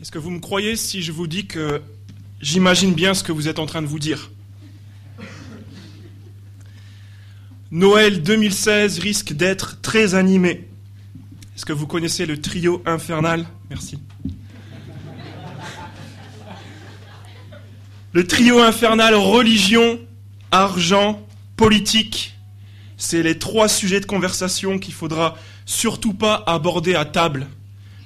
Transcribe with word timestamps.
Est-ce 0.00 0.10
que 0.10 0.18
vous 0.18 0.30
me 0.30 0.38
croyez 0.40 0.76
si 0.76 1.02
je 1.02 1.12
vous 1.12 1.26
dis 1.26 1.44
que 1.44 1.82
j'imagine 2.40 2.94
bien 2.94 3.12
ce 3.12 3.22
que 3.22 3.32
vous 3.32 3.48
êtes 3.48 3.58
en 3.58 3.66
train 3.66 3.82
de 3.82 3.86
vous 3.86 3.98
dire? 3.98 4.30
Noël 7.70 8.22
2016 8.22 8.98
risque 8.98 9.34
d'être 9.34 9.82
très 9.82 10.14
animé. 10.14 10.66
Est-ce 11.54 11.66
que 11.66 11.74
vous 11.74 11.86
connaissez 11.86 12.24
le 12.24 12.40
trio 12.40 12.82
infernal? 12.86 13.46
Merci. 13.68 13.98
Le 18.12 18.26
trio 18.26 18.60
infernal 18.60 19.14
religion, 19.14 20.00
argent, 20.50 21.26
politique, 21.56 22.38
c'est 22.96 23.22
les 23.22 23.38
trois 23.38 23.68
sujets 23.68 24.00
de 24.00 24.06
conversation 24.06 24.78
qu'il 24.78 24.94
faudra 24.94 25.36
surtout 25.66 26.14
pas 26.14 26.42
aborder 26.46 26.94
à 26.94 27.04
table 27.04 27.46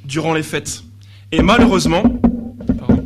durant 0.05 0.35
les 0.35 0.43
fêtes. 0.43 0.83
Et 1.37 1.43
malheureusement, 1.43 2.05
pardon, 2.79 3.05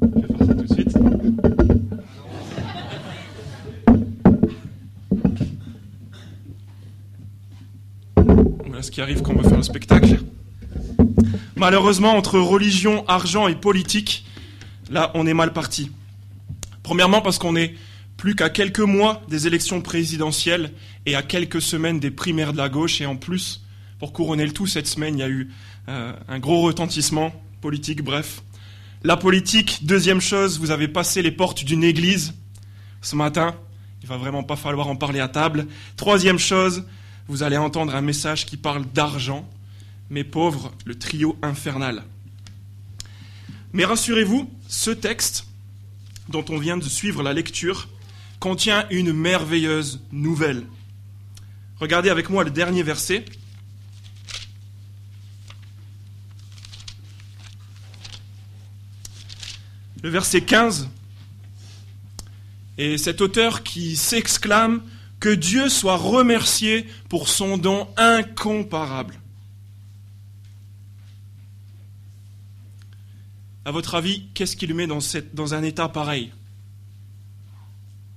je 0.00 0.20
vais 0.20 0.28
faire 0.28 0.46
ça 0.46 0.54
tout 0.54 0.62
de 0.62 0.72
suite. 0.72 0.98
Voilà 8.66 8.80
ce 8.80 8.90
qui 8.90 9.02
arrive 9.02 9.20
quand 9.20 9.34
on 9.34 9.42
veut 9.42 9.48
faire 9.50 9.58
le 9.58 9.62
spectacle. 9.62 10.20
Malheureusement, 11.56 12.16
entre 12.16 12.38
religion, 12.38 13.04
argent 13.06 13.46
et 13.46 13.54
politique, 13.54 14.24
là, 14.90 15.10
on 15.12 15.26
est 15.26 15.34
mal 15.34 15.52
parti. 15.52 15.90
Premièrement, 16.82 17.20
parce 17.20 17.36
qu'on 17.36 17.56
est 17.56 17.74
plus 18.16 18.34
qu'à 18.34 18.48
quelques 18.48 18.80
mois 18.80 19.20
des 19.28 19.46
élections 19.46 19.82
présidentielles 19.82 20.72
et 21.04 21.14
à 21.14 21.20
quelques 21.20 21.60
semaines 21.60 22.00
des 22.00 22.10
primaires 22.10 22.54
de 22.54 22.58
la 22.58 22.70
gauche. 22.70 23.02
Et 23.02 23.06
en 23.06 23.16
plus, 23.16 23.60
pour 24.00 24.14
couronner 24.14 24.46
le 24.46 24.52
tout, 24.52 24.66
cette 24.66 24.86
semaine, 24.86 25.18
il 25.18 25.20
y 25.20 25.22
a 25.22 25.28
eu 25.28 25.50
euh, 25.88 26.12
un 26.26 26.38
gros 26.38 26.62
retentissement 26.62 27.32
politique, 27.60 28.02
bref. 28.02 28.42
La 29.04 29.18
politique, 29.18 29.84
deuxième 29.84 30.22
chose, 30.22 30.58
vous 30.58 30.70
avez 30.70 30.88
passé 30.88 31.20
les 31.20 31.30
portes 31.30 31.64
d'une 31.64 31.84
église 31.84 32.34
ce 33.02 33.14
matin. 33.14 33.54
Il 34.02 34.08
va 34.08 34.16
vraiment 34.16 34.42
pas 34.42 34.56
falloir 34.56 34.88
en 34.88 34.96
parler 34.96 35.20
à 35.20 35.28
table. 35.28 35.66
Troisième 35.96 36.38
chose, 36.38 36.84
vous 37.28 37.42
allez 37.42 37.58
entendre 37.58 37.94
un 37.94 38.00
message 38.00 38.46
qui 38.46 38.56
parle 38.56 38.86
d'argent. 38.86 39.46
Mes 40.08 40.24
pauvres, 40.24 40.72
le 40.86 40.98
trio 40.98 41.36
infernal. 41.42 42.02
Mais 43.74 43.84
rassurez-vous, 43.84 44.50
ce 44.66 44.90
texte, 44.90 45.46
dont 46.30 46.44
on 46.48 46.58
vient 46.58 46.78
de 46.78 46.84
suivre 46.84 47.22
la 47.22 47.34
lecture, 47.34 47.88
contient 48.38 48.86
une 48.88 49.12
merveilleuse 49.12 50.00
nouvelle. 50.10 50.64
Regardez 51.78 52.08
avec 52.08 52.30
moi 52.30 52.44
le 52.44 52.50
dernier 52.50 52.82
verset. 52.82 53.26
Le 60.02 60.08
verset 60.08 60.42
15. 60.42 60.88
Et 62.78 62.96
cet 62.96 63.20
auteur 63.20 63.62
qui 63.62 63.96
s'exclame 63.96 64.82
que 65.20 65.28
Dieu 65.28 65.68
soit 65.68 65.96
remercié 65.96 66.86
pour 67.08 67.28
son 67.28 67.58
don 67.58 67.86
incomparable. 67.98 69.20
À 73.66 73.70
votre 73.70 73.94
avis, 73.94 74.26
qu'est-ce 74.32 74.56
qui 74.56 74.66
le 74.66 74.74
met 74.74 74.86
dans, 74.86 75.54
un 75.54 75.62
état 75.62 75.88
pareil? 75.88 76.32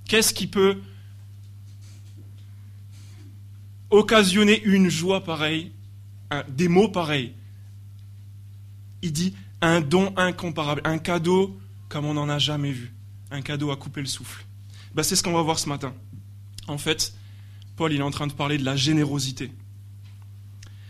Qu'est-ce 0.06 0.34
qui 0.34 0.48
peut 0.48 0.82
occasionner 3.90 4.64
une 4.64 4.90
joie 4.90 5.24
pareille, 5.26 5.74
des 6.48 6.70
mots 6.70 6.88
pareils? 6.88 7.34
Il 9.02 9.12
dit 9.12 9.36
un 9.62 9.82
don 9.82 10.14
incomparable, 10.16 10.82
un 10.86 10.98
cadeau 10.98 11.60
comme 11.94 12.06
on 12.06 12.16
n'en 12.16 12.28
a 12.28 12.40
jamais 12.40 12.72
vu, 12.72 12.92
un 13.30 13.44
cadeau 13.44 13.70
à 13.70 13.76
couper 13.76 14.02
le 14.02 14.08
souffle. 14.08 14.44
Ben, 14.96 15.04
c'est 15.04 15.16
ce 15.16 15.22
qu'on 15.22 15.32
va 15.32 15.44
voir 15.44 15.60
ce 15.60 15.70
matin. 15.70 15.94
En 16.68 16.80
fait, 16.80 17.14
Paul 17.76 17.94
il 17.94 18.00
est 18.00 18.04
en 18.04 18.10
train 18.10 18.26
de 18.26 18.34
parler 18.34 18.58
de 18.58 18.66
la 18.66 18.76
générosité. 18.76 19.52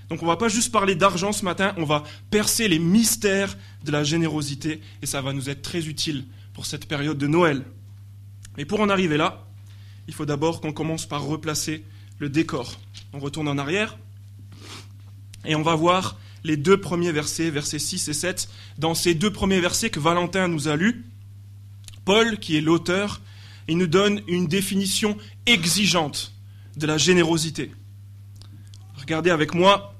Donc 0.07 0.21
on 0.21 0.25
ne 0.25 0.31
va 0.31 0.37
pas 0.37 0.47
juste 0.47 0.71
parler 0.71 0.95
d'argent 0.95 1.33
ce 1.33 1.43
matin, 1.43 1.73
on 1.75 1.83
va 1.83 2.03
percer 2.29 2.69
les 2.69 2.79
mystères 2.79 3.57
de 3.83 3.91
la 3.91 4.05
générosité 4.05 4.79
et 5.01 5.05
ça 5.05 5.21
va 5.21 5.33
nous 5.33 5.49
être 5.49 5.61
très 5.61 5.87
utile 5.89 6.23
pour 6.53 6.65
cette 6.65 6.87
période 6.87 7.17
de 7.17 7.27
Noël. 7.27 7.65
Mais 8.55 8.63
pour 8.63 8.79
en 8.79 8.87
arriver 8.87 9.17
là, 9.17 9.45
il 10.07 10.13
faut 10.13 10.25
d'abord 10.25 10.61
qu'on 10.61 10.71
commence 10.71 11.05
par 11.05 11.23
replacer 11.25 11.83
le 12.17 12.29
décor. 12.29 12.79
On 13.11 13.19
retourne 13.19 13.49
en 13.49 13.57
arrière 13.57 13.97
et 15.43 15.55
on 15.55 15.63
va 15.63 15.75
voir 15.75 16.17
les 16.43 16.57
deux 16.57 16.79
premiers 16.79 17.11
versets, 17.11 17.49
versets 17.49 17.79
6 17.79 18.07
et 18.07 18.13
7. 18.13 18.49
Dans 18.77 18.95
ces 18.95 19.13
deux 19.13 19.31
premiers 19.31 19.59
versets 19.59 19.89
que 19.89 19.99
Valentin 19.99 20.47
nous 20.47 20.67
a 20.67 20.75
lus, 20.75 21.05
Paul, 22.05 22.37
qui 22.39 22.57
est 22.57 22.61
l'auteur, 22.61 23.21
il 23.67 23.77
nous 23.77 23.87
donne 23.87 24.21
une 24.27 24.47
définition 24.47 25.17
exigeante 25.45 26.33
de 26.75 26.85
la 26.85 26.97
générosité. 26.97 27.71
Regardez 28.95 29.29
avec 29.29 29.53
moi 29.53 29.93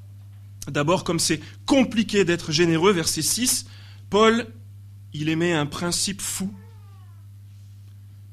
D'abord, 0.67 1.03
comme 1.03 1.19
c'est 1.19 1.41
compliqué 1.65 2.23
d'être 2.25 2.51
généreux, 2.51 2.91
verset 2.91 3.21
6, 3.21 3.65
Paul, 4.09 4.47
il 5.13 5.29
émet 5.29 5.53
un 5.53 5.65
principe 5.65 6.21
fou. 6.21 6.53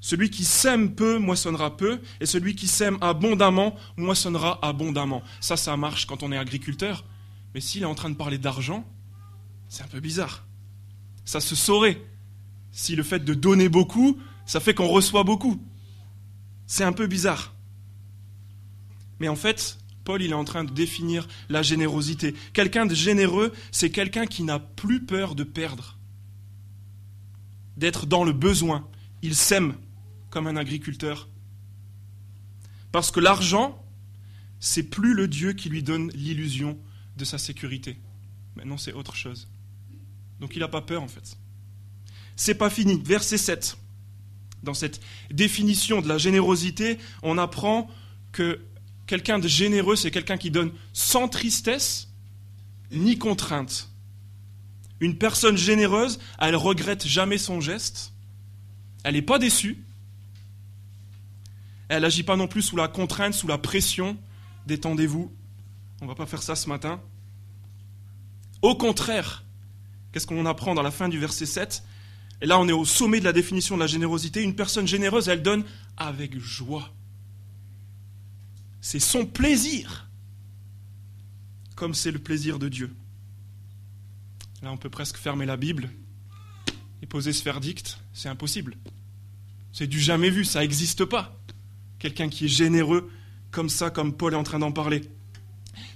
Celui 0.01 0.31
qui 0.31 0.45
sème 0.45 0.95
peu 0.95 1.19
moissonnera 1.19 1.77
peu, 1.77 2.01
et 2.21 2.27
celui 2.27 2.55
qui 2.55 2.69
sème 2.69 2.99
abondamment 3.01 3.77
moissonnera 3.97 4.59
abondamment. 4.63 5.23
Ça, 5.41 5.57
ça 5.57 5.77
marche 5.77 6.07
quand 6.07 6.23
on 6.23 6.33
est 6.33 6.39
agriculteur. 6.39 7.05
Mais 7.55 7.61
s'il 7.61 7.83
est 7.83 7.87
en 7.87 7.95
train 7.95 8.11
de 8.11 8.15
parler 8.17 8.39
d'argent, 8.39 8.85
c'est 9.69 9.83
un 9.83 9.89
peu 9.89 10.01
bizarre. 10.01 10.47
Ça 11.25 11.41
se 11.41 11.55
saurait. 11.55 12.03
Si 12.73 12.95
le 12.95 13.03
fait 13.03 13.25
de 13.25 13.35
donner 13.35 13.69
beaucoup, 13.69 14.19
ça 14.47 14.61
fait 14.61 14.75
qu'on 14.75 14.89
reçoit 14.89 15.25
beaucoup. 15.25 15.61
C'est 16.67 16.85
un 16.85 16.93
peu 16.93 17.07
bizarre. 17.07 17.55
Mais 19.19 19.29
en 19.29 19.37
fait, 19.37 19.79
Paul 20.05 20.23
il 20.23 20.31
est 20.31 20.35
en 20.35 20.45
train 20.45 20.65
de 20.65 20.73
définir 20.73 21.29
la 21.49 21.63
générosité. 21.63 22.35
Quelqu'un 22.53 22.87
de 22.87 22.95
généreux, 22.95 23.53
c'est 23.71 23.91
quelqu'un 23.91 24.27
qui 24.27 24.43
n'a 24.43 24.59
plus 24.59 25.05
peur 25.05 25.35
de 25.35 25.45
perdre, 25.45 25.99
d'être 27.77 28.07
dans 28.07 28.25
le 28.25 28.33
besoin. 28.33 28.89
Il 29.23 29.35
sème 29.35 29.75
comme 30.31 30.47
un 30.47 30.57
agriculteur. 30.57 31.29
Parce 32.93 33.11
que 33.11 33.21
l'argent, 33.21 33.85
c'est 34.59 34.83
plus 34.83 35.15
le 35.15 35.29
Dieu 35.29 35.53
qui 35.53 35.69
lui 35.69 35.83
donne 35.83 36.11
l'illusion 36.13 36.79
de 37.21 37.25
sa 37.25 37.39
sécurité. 37.39 37.99
Maintenant, 38.57 38.79
c'est 38.79 38.93
autre 38.93 39.15
chose. 39.15 39.49
Donc 40.41 40.57
il 40.57 40.61
n'a 40.61 40.69
pas 40.69 40.81
peur 40.81 41.03
en 41.03 41.09
fait. 41.09 41.37
C'est 42.35 42.55
pas 42.55 42.71
fini. 42.71 43.01
Verset 43.05 43.39
7. 43.39 43.77
Dans 44.63 44.75
cette 44.75 45.01
définition 45.31 46.01
de 46.01 46.09
la 46.09 46.19
générosité, 46.19 46.99
on 47.23 47.39
apprend 47.39 47.89
que 48.33 48.61
Quelqu'un 49.11 49.41
de 49.41 49.49
généreux, 49.49 49.97
c'est 49.97 50.13
quelqu'un 50.13 50.37
qui 50.37 50.53
donne 50.53 50.71
sans 50.93 51.27
tristesse 51.27 52.07
ni 52.93 53.19
contrainte. 53.19 53.91
Une 55.01 55.19
personne 55.19 55.57
généreuse, 55.57 56.21
elle 56.39 56.55
regrette 56.55 57.05
jamais 57.05 57.37
son 57.37 57.61
geste. 57.61 58.13
Elle 59.03 59.15
n'est 59.15 59.23
pas 59.23 59.41
déçue. 59.41 59.83
Elle 61.89 62.03
n'agit 62.03 62.23
pas 62.23 62.37
non 62.37 62.47
plus 62.47 62.63
sous 62.63 62.77
la 62.77 62.87
contrainte, 62.87 63.35
sous 63.35 63.49
la 63.49 63.59
pression. 63.59 64.17
Détendez-vous. 64.69 65.35
On 66.01 66.05
ne 66.05 66.11
va 66.11 66.15
pas 66.15 66.27
faire 66.27 66.43
ça 66.43 66.55
ce 66.55 66.69
matin. 66.69 67.01
Au 68.63 68.75
contraire, 68.75 69.45
qu'est-ce 70.13 70.27
qu'on 70.27 70.47
apprend 70.47 70.75
dans 70.75 70.83
la 70.83 70.91
fin 70.91 71.09
du 71.09 71.19
verset 71.19 71.47
7 71.47 71.83
Et 72.43 72.47
là, 72.47 72.59
on 72.59 72.69
est 72.69 72.73
au 72.73 72.85
sommet 72.85 73.21
de 73.21 73.25
la 73.25 73.33
définition 73.33 73.75
de 73.75 73.81
la 73.81 73.87
générosité. 73.87 74.43
Une 74.43 74.55
personne 74.55 74.87
généreuse, 74.87 75.29
elle 75.29 75.43
donne 75.43 75.65
avec 75.97 76.39
joie 76.39 76.91
c'est 78.81 79.01
son 79.01 79.27
plaisir, 79.27 80.09
comme 81.77 81.95
c'est 81.95 82.11
le 82.11 82.19
plaisir 82.19 82.59
de 82.59 82.69
Dieu. 82.69 82.95
Là, 84.63 84.73
on 84.73 84.77
peut 84.77 84.91
presque 84.91 85.17
fermer 85.17 85.47
la 85.47 85.57
Bible 85.57 85.91
et 87.03 87.07
poser 87.07 87.33
ce 87.33 87.43
verdict. 87.45 87.99
C'est 88.13 88.29
impossible. 88.29 88.77
C'est 89.73 89.87
du 89.87 90.01
jamais 90.01 90.31
vu, 90.31 90.45
ça 90.45 90.61
n'existe 90.61 91.05
pas. 91.05 91.39
Quelqu'un 91.99 92.29
qui 92.29 92.47
est 92.47 92.49
généreux 92.49 93.11
comme 93.51 93.69
ça, 93.69 93.91
comme 93.91 94.15
Paul 94.15 94.33
est 94.33 94.37
en 94.37 94.43
train 94.43 94.59
d'en 94.59 94.73
parler. 94.73 95.11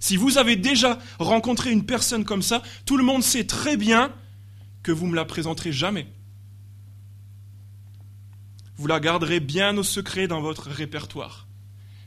Si 0.00 0.16
vous 0.16 0.38
avez 0.38 0.56
déjà 0.56 0.98
rencontré 1.18 1.70
une 1.70 1.86
personne 1.86 2.24
comme 2.24 2.42
ça, 2.42 2.62
tout 2.86 2.96
le 2.96 3.04
monde 3.04 3.22
sait 3.22 3.44
très 3.44 3.76
bien 3.76 4.12
que 4.82 4.92
vous 4.92 5.06
ne 5.06 5.12
me 5.12 5.16
la 5.16 5.24
présenterez 5.24 5.72
jamais. 5.72 6.06
Vous 8.76 8.86
la 8.86 9.00
garderez 9.00 9.40
bien 9.40 9.76
au 9.76 9.82
secret 9.82 10.26
dans 10.26 10.40
votre 10.40 10.68
répertoire. 10.68 11.46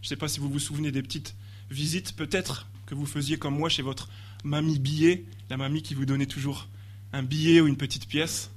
Je 0.02 0.08
ne 0.08 0.10
sais 0.10 0.16
pas 0.16 0.28
si 0.28 0.40
vous 0.40 0.50
vous 0.50 0.60
souvenez 0.60 0.92
des 0.92 1.02
petites 1.02 1.36
visites, 1.70 2.16
peut-être 2.16 2.68
que 2.86 2.96
vous 2.96 3.06
faisiez 3.06 3.38
comme 3.38 3.58
moi 3.58 3.70
chez 3.70 3.82
votre 3.82 4.10
mamie 4.44 4.80
billet, 4.80 5.26
la 5.50 5.58
mamie 5.58 5.82
qui 5.82 5.94
vous 5.94 6.06
donnait 6.06 6.26
toujours 6.26 6.68
un 7.14 7.24
billet 7.24 7.62
ou 7.62 7.68
une 7.68 7.78
petite 7.78 8.08
pièce. 8.08 8.52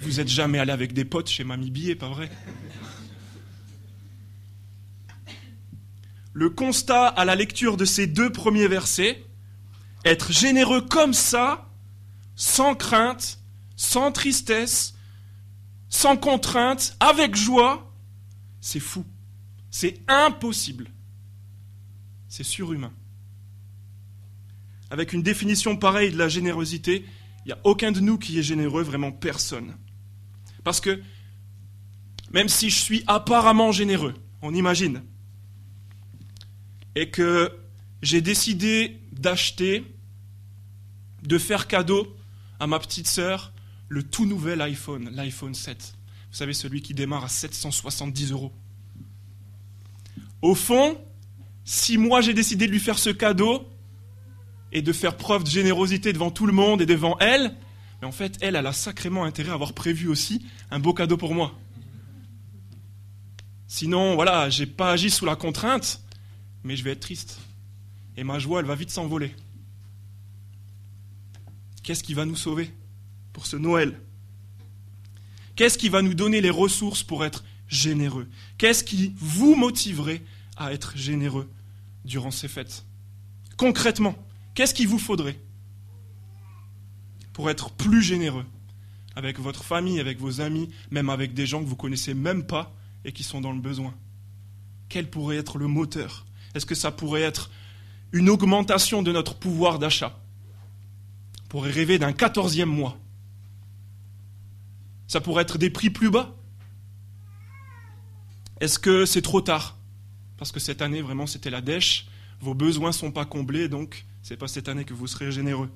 Vous 0.00 0.12
n'êtes 0.12 0.28
jamais 0.28 0.58
allé 0.58 0.72
avec 0.72 0.92
des 0.92 1.04
potes 1.04 1.28
chez 1.28 1.44
mamie 1.44 1.70
billet, 1.70 1.94
pas 1.94 2.08
vrai? 2.08 2.30
Le 6.34 6.50
constat 6.50 7.06
à 7.06 7.24
la 7.24 7.36
lecture 7.36 7.76
de 7.76 7.84
ces 7.84 8.06
deux 8.06 8.30
premiers 8.30 8.68
versets, 8.68 9.24
Être 10.04 10.32
généreux 10.32 10.82
comme 10.82 11.14
ça, 11.14 11.70
sans 12.36 12.74
crainte, 12.74 13.40
sans 13.74 14.12
tristesse, 14.12 14.94
sans 15.88 16.18
contrainte, 16.18 16.94
avec 17.00 17.34
joie, 17.34 17.90
c'est 18.60 18.80
fou. 18.80 19.06
C'est 19.70 20.02
impossible. 20.08 20.90
C'est 22.28 22.44
surhumain. 22.44 22.92
Avec 24.90 25.14
une 25.14 25.22
définition 25.22 25.76
pareille 25.76 26.12
de 26.12 26.18
la 26.18 26.28
générosité, 26.28 27.06
il 27.44 27.48
n'y 27.48 27.52
a 27.52 27.58
aucun 27.64 27.92
de 27.92 28.00
nous 28.00 28.18
qui 28.18 28.38
est 28.38 28.42
généreux, 28.42 28.82
vraiment 28.82 29.12
personne. 29.12 29.74
Parce 30.64 30.80
que 30.80 31.00
même 32.32 32.48
si 32.48 32.68
je 32.70 32.78
suis 32.78 33.04
apparemment 33.06 33.72
généreux, 33.72 34.14
on 34.42 34.54
imagine, 34.54 35.02
et 36.94 37.10
que 37.10 37.52
j'ai 38.02 38.20
décidé 38.20 39.00
d'acheter, 39.12 39.84
de 41.22 41.38
faire 41.38 41.66
cadeau 41.66 42.14
à 42.60 42.66
ma 42.66 42.78
petite 42.78 43.08
sœur 43.08 43.52
le 43.88 44.02
tout 44.02 44.26
nouvel 44.26 44.60
iPhone, 44.60 45.10
l'iPhone 45.12 45.54
7. 45.54 45.94
Vous 46.30 46.36
savez, 46.36 46.52
celui 46.52 46.82
qui 46.82 46.94
démarre 46.94 47.24
à 47.24 47.28
770 47.28 48.32
euros. 48.32 48.52
Au 50.42 50.54
fond, 50.54 50.98
si 51.64 51.96
moi 51.96 52.20
j'ai 52.20 52.34
décidé 52.34 52.66
de 52.66 52.72
lui 52.72 52.80
faire 52.80 52.98
ce 52.98 53.10
cadeau 53.10 53.68
et 54.72 54.82
de 54.82 54.92
faire 54.92 55.16
preuve 55.16 55.44
de 55.44 55.50
générosité 55.50 56.12
devant 56.12 56.30
tout 56.30 56.46
le 56.46 56.52
monde 56.52 56.82
et 56.82 56.86
devant 56.86 57.16
elle, 57.20 57.54
mais 58.02 58.08
en 58.08 58.12
fait, 58.12 58.36
elle, 58.40 58.56
elle 58.56 58.66
a 58.66 58.72
sacrément 58.72 59.24
intérêt 59.24 59.50
à 59.50 59.54
avoir 59.54 59.72
prévu 59.72 60.08
aussi 60.08 60.44
un 60.70 60.80
beau 60.80 60.92
cadeau 60.92 61.16
pour 61.16 61.34
moi. 61.34 61.54
Sinon, 63.66 64.14
voilà, 64.14 64.50
j'ai 64.50 64.66
pas 64.66 64.92
agi 64.92 65.10
sous 65.10 65.24
la 65.24 65.36
contrainte, 65.36 66.02
mais 66.64 66.76
je 66.76 66.82
vais 66.82 66.92
être 66.92 67.00
triste. 67.00 67.38
Et 68.16 68.24
ma 68.24 68.38
joie, 68.38 68.60
elle 68.60 68.66
va 68.66 68.74
vite 68.74 68.90
s'envoler. 68.90 69.34
Qu'est-ce 71.82 72.02
qui 72.02 72.14
va 72.14 72.24
nous 72.24 72.36
sauver 72.36 72.72
pour 73.32 73.46
ce 73.46 73.56
Noël? 73.56 74.00
Qu'est-ce 75.54 75.78
qui 75.78 75.88
va 75.90 76.02
nous 76.02 76.14
donner 76.14 76.40
les 76.40 76.50
ressources 76.50 77.02
pour 77.02 77.24
être 77.24 77.44
généreux? 77.68 78.28
Qu'est-ce 78.58 78.82
qui 78.82 79.14
vous 79.18 79.54
motiverait 79.54 80.22
à 80.56 80.72
être 80.72 80.96
généreux 80.96 81.50
durant 82.04 82.30
ces 82.30 82.48
fêtes? 82.48 82.84
Concrètement, 83.56 84.16
qu'est-ce 84.54 84.74
qu'il 84.74 84.88
vous 84.88 84.98
faudrait 84.98 85.38
pour 87.32 87.50
être 87.50 87.70
plus 87.70 88.02
généreux? 88.02 88.46
Avec 89.16 89.38
votre 89.38 89.62
famille, 89.62 90.00
avec 90.00 90.18
vos 90.18 90.40
amis, 90.40 90.70
même 90.90 91.08
avec 91.08 91.34
des 91.34 91.46
gens 91.46 91.62
que 91.62 91.68
vous 91.68 91.76
connaissez 91.76 92.14
même 92.14 92.44
pas 92.46 92.74
et 93.04 93.12
qui 93.12 93.22
sont 93.22 93.40
dans 93.40 93.52
le 93.52 93.60
besoin. 93.60 93.94
Quel 94.88 95.08
pourrait 95.08 95.36
être 95.36 95.58
le 95.58 95.68
moteur 95.68 96.26
Est-ce 96.54 96.66
que 96.66 96.74
ça 96.74 96.90
pourrait 96.90 97.22
être 97.22 97.50
une 98.12 98.30
augmentation 98.30 99.02
de 99.02 99.12
notre 99.12 99.34
pouvoir 99.34 99.78
d'achat 99.78 100.18
On 101.44 101.48
pourrait 101.48 101.70
rêver 101.70 101.98
d'un 101.98 102.12
quatorzième 102.12 102.68
mois. 102.68 102.96
Ça 105.08 105.20
pourrait 105.20 105.42
être 105.42 105.58
des 105.58 105.70
prix 105.70 105.90
plus 105.90 106.10
bas. 106.10 106.34
Est-ce 108.60 108.78
que 108.78 109.04
c'est 109.04 109.22
trop 109.22 109.40
tard 109.40 109.76
Parce 110.38 110.52
que 110.52 110.60
cette 110.60 110.80
année, 110.80 111.02
vraiment, 111.02 111.26
c'était 111.26 111.50
la 111.50 111.60
dèche. 111.60 112.06
Vos 112.40 112.54
besoins 112.54 112.88
ne 112.88 112.94
sont 112.94 113.10
pas 113.10 113.24
comblés, 113.24 113.68
donc 113.68 114.06
ce 114.22 114.32
n'est 114.32 114.36
pas 114.36 114.48
cette 114.48 114.68
année 114.68 114.84
que 114.84 114.94
vous 114.94 115.06
serez 115.06 115.32
généreux. 115.32 115.70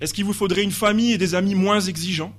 Est-ce 0.00 0.14
qu'il 0.14 0.24
vous 0.24 0.32
faudrait 0.32 0.62
une 0.62 0.72
famille 0.72 1.12
et 1.12 1.18
des 1.18 1.34
amis 1.34 1.54
moins 1.54 1.80
exigeants 1.80 2.36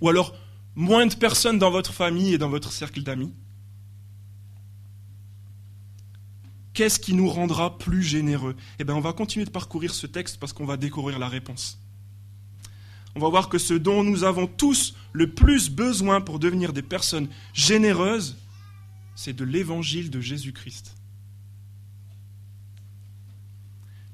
Ou 0.00 0.08
alors 0.08 0.34
moins 0.74 1.06
de 1.06 1.14
personnes 1.14 1.58
dans 1.58 1.70
votre 1.70 1.92
famille 1.92 2.34
et 2.34 2.38
dans 2.38 2.48
votre 2.48 2.72
cercle 2.72 3.02
d'amis 3.02 3.34
Qu'est-ce 6.76 7.00
qui 7.00 7.14
nous 7.14 7.30
rendra 7.30 7.78
plus 7.78 8.02
généreux? 8.02 8.54
Eh 8.78 8.84
bien, 8.84 8.94
on 8.94 9.00
va 9.00 9.14
continuer 9.14 9.46
de 9.46 9.50
parcourir 9.50 9.94
ce 9.94 10.06
texte 10.06 10.36
parce 10.38 10.52
qu'on 10.52 10.66
va 10.66 10.76
découvrir 10.76 11.18
la 11.18 11.26
réponse. 11.26 11.78
On 13.14 13.18
va 13.18 13.30
voir 13.30 13.48
que 13.48 13.56
ce 13.56 13.72
dont 13.72 14.04
nous 14.04 14.24
avons 14.24 14.46
tous 14.46 14.94
le 15.14 15.32
plus 15.32 15.70
besoin 15.70 16.20
pour 16.20 16.38
devenir 16.38 16.74
des 16.74 16.82
personnes 16.82 17.28
généreuses, 17.54 18.36
c'est 19.14 19.32
de 19.32 19.42
l'évangile 19.42 20.10
de 20.10 20.20
Jésus-Christ. 20.20 20.94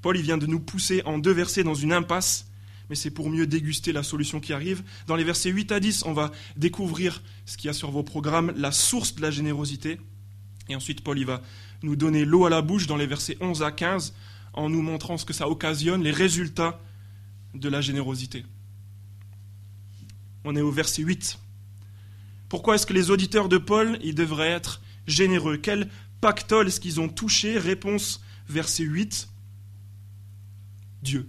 Paul 0.01 0.17
il 0.17 0.23
vient 0.23 0.39
de 0.39 0.47
nous 0.47 0.61
pousser 0.61 1.03
en 1.05 1.19
deux 1.19 1.33
versets 1.33 1.65
dans 1.65 1.75
une 1.75 1.93
impasse, 1.93 2.47
mais 2.89 2.95
c'est 2.95 3.11
pour 3.11 3.29
mieux 3.29 3.49
déguster 3.49 3.91
la 3.91 4.05
solution 4.05 4.39
qui 4.39 4.53
arrive. 4.53 4.85
Dans 5.09 5.17
les 5.17 5.25
versets 5.25 5.51
8 5.51 5.73
à 5.73 5.81
10, 5.81 6.05
on 6.05 6.13
va 6.13 6.31
découvrir 6.57 7.25
ce 7.45 7.57
qu'il 7.57 7.67
y 7.67 7.71
a 7.71 7.75
sur 7.75 7.91
vos 7.91 8.05
programmes, 8.05 8.53
la 8.55 8.71
source 8.71 9.17
de 9.17 9.23
la 9.23 9.33
générosité. 9.33 9.99
Et 10.69 10.77
ensuite, 10.77 11.03
Paul 11.03 11.19
il 11.19 11.27
va 11.27 11.43
nous 11.83 11.97
donner 11.97 12.25
l'eau 12.25 12.47
à 12.47 12.51
la 12.51 12.63
bouche 12.63 12.87
dans 12.87 12.97
les 12.97 13.07
versets 13.07 13.37
11 13.41 13.63
à 13.63 13.73
15 13.73 14.15
en 14.53 14.69
nous 14.69 14.83
montrant 14.83 15.17
ce 15.19 15.25
que 15.25 15.33
ça 15.33 15.49
occasionne, 15.49 16.03
les 16.03 16.11
résultats 16.11 16.81
de 17.55 17.69
la 17.69 17.81
générosité. 17.81 18.45
On 20.45 20.57
est 20.57 20.61
au 20.61 20.71
verset 20.71 21.03
8. 21.03 21.39
Pourquoi 22.49 22.75
est-ce 22.75 22.87
que 22.87 22.93
les 22.93 23.11
auditeurs 23.11 23.49
de 23.49 23.59
Paul 23.59 23.99
ils 24.03 24.15
devraient 24.15 24.51
être 24.51 24.83
généreux? 25.07 25.57
Quel 25.57 25.89
pactole 26.21 26.69
est-ce 26.69 26.81
qu'ils 26.81 27.01
ont 27.01 27.09
touché? 27.09 27.59
Réponse 27.59 28.23
verset 28.49 28.85
8. 28.85 29.29
Dieu. 31.03 31.29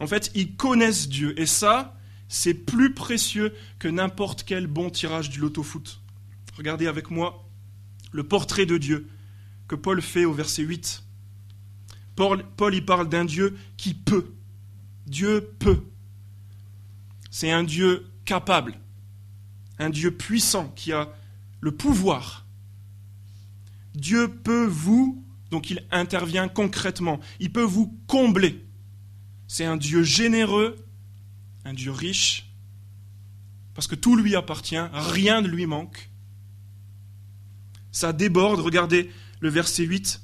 En 0.00 0.06
fait, 0.06 0.30
ils 0.34 0.56
connaissent 0.56 1.08
Dieu 1.08 1.38
et 1.38 1.46
ça, 1.46 1.96
c'est 2.28 2.54
plus 2.54 2.92
précieux 2.92 3.54
que 3.78 3.88
n'importe 3.88 4.42
quel 4.42 4.66
bon 4.66 4.90
tirage 4.90 5.30
du 5.30 5.38
loto-foot. 5.38 6.00
Regardez 6.56 6.86
avec 6.86 7.10
moi 7.10 7.41
le 8.12 8.22
portrait 8.22 8.66
de 8.66 8.78
Dieu 8.78 9.08
que 9.66 9.74
Paul 9.74 10.00
fait 10.02 10.24
au 10.24 10.32
verset 10.32 10.62
8. 10.62 11.02
Paul, 12.14 12.74
y 12.74 12.80
parle 12.82 13.08
d'un 13.08 13.24
Dieu 13.24 13.56
qui 13.76 13.94
peut. 13.94 14.34
Dieu 15.06 15.54
peut. 15.58 15.82
C'est 17.30 17.50
un 17.50 17.64
Dieu 17.64 18.06
capable, 18.24 18.78
un 19.78 19.90
Dieu 19.90 20.10
puissant 20.10 20.68
qui 20.76 20.92
a 20.92 21.08
le 21.60 21.72
pouvoir. 21.72 22.46
Dieu 23.94 24.28
peut 24.28 24.66
vous, 24.66 25.24
donc 25.50 25.70
il 25.70 25.86
intervient 25.90 26.48
concrètement, 26.48 27.20
il 27.40 27.50
peut 27.50 27.62
vous 27.62 27.98
combler. 28.06 28.66
C'est 29.48 29.64
un 29.64 29.76
Dieu 29.76 30.02
généreux, 30.02 30.76
un 31.64 31.72
Dieu 31.72 31.90
riche, 31.90 32.52
parce 33.74 33.86
que 33.86 33.94
tout 33.94 34.16
lui 34.16 34.36
appartient, 34.36 34.76
rien 34.92 35.40
ne 35.40 35.48
lui 35.48 35.66
manque 35.66 36.11
ça 37.92 38.12
déborde. 38.12 38.60
Regardez 38.60 39.10
le 39.40 39.48
verset 39.50 39.84
8. 39.84 40.20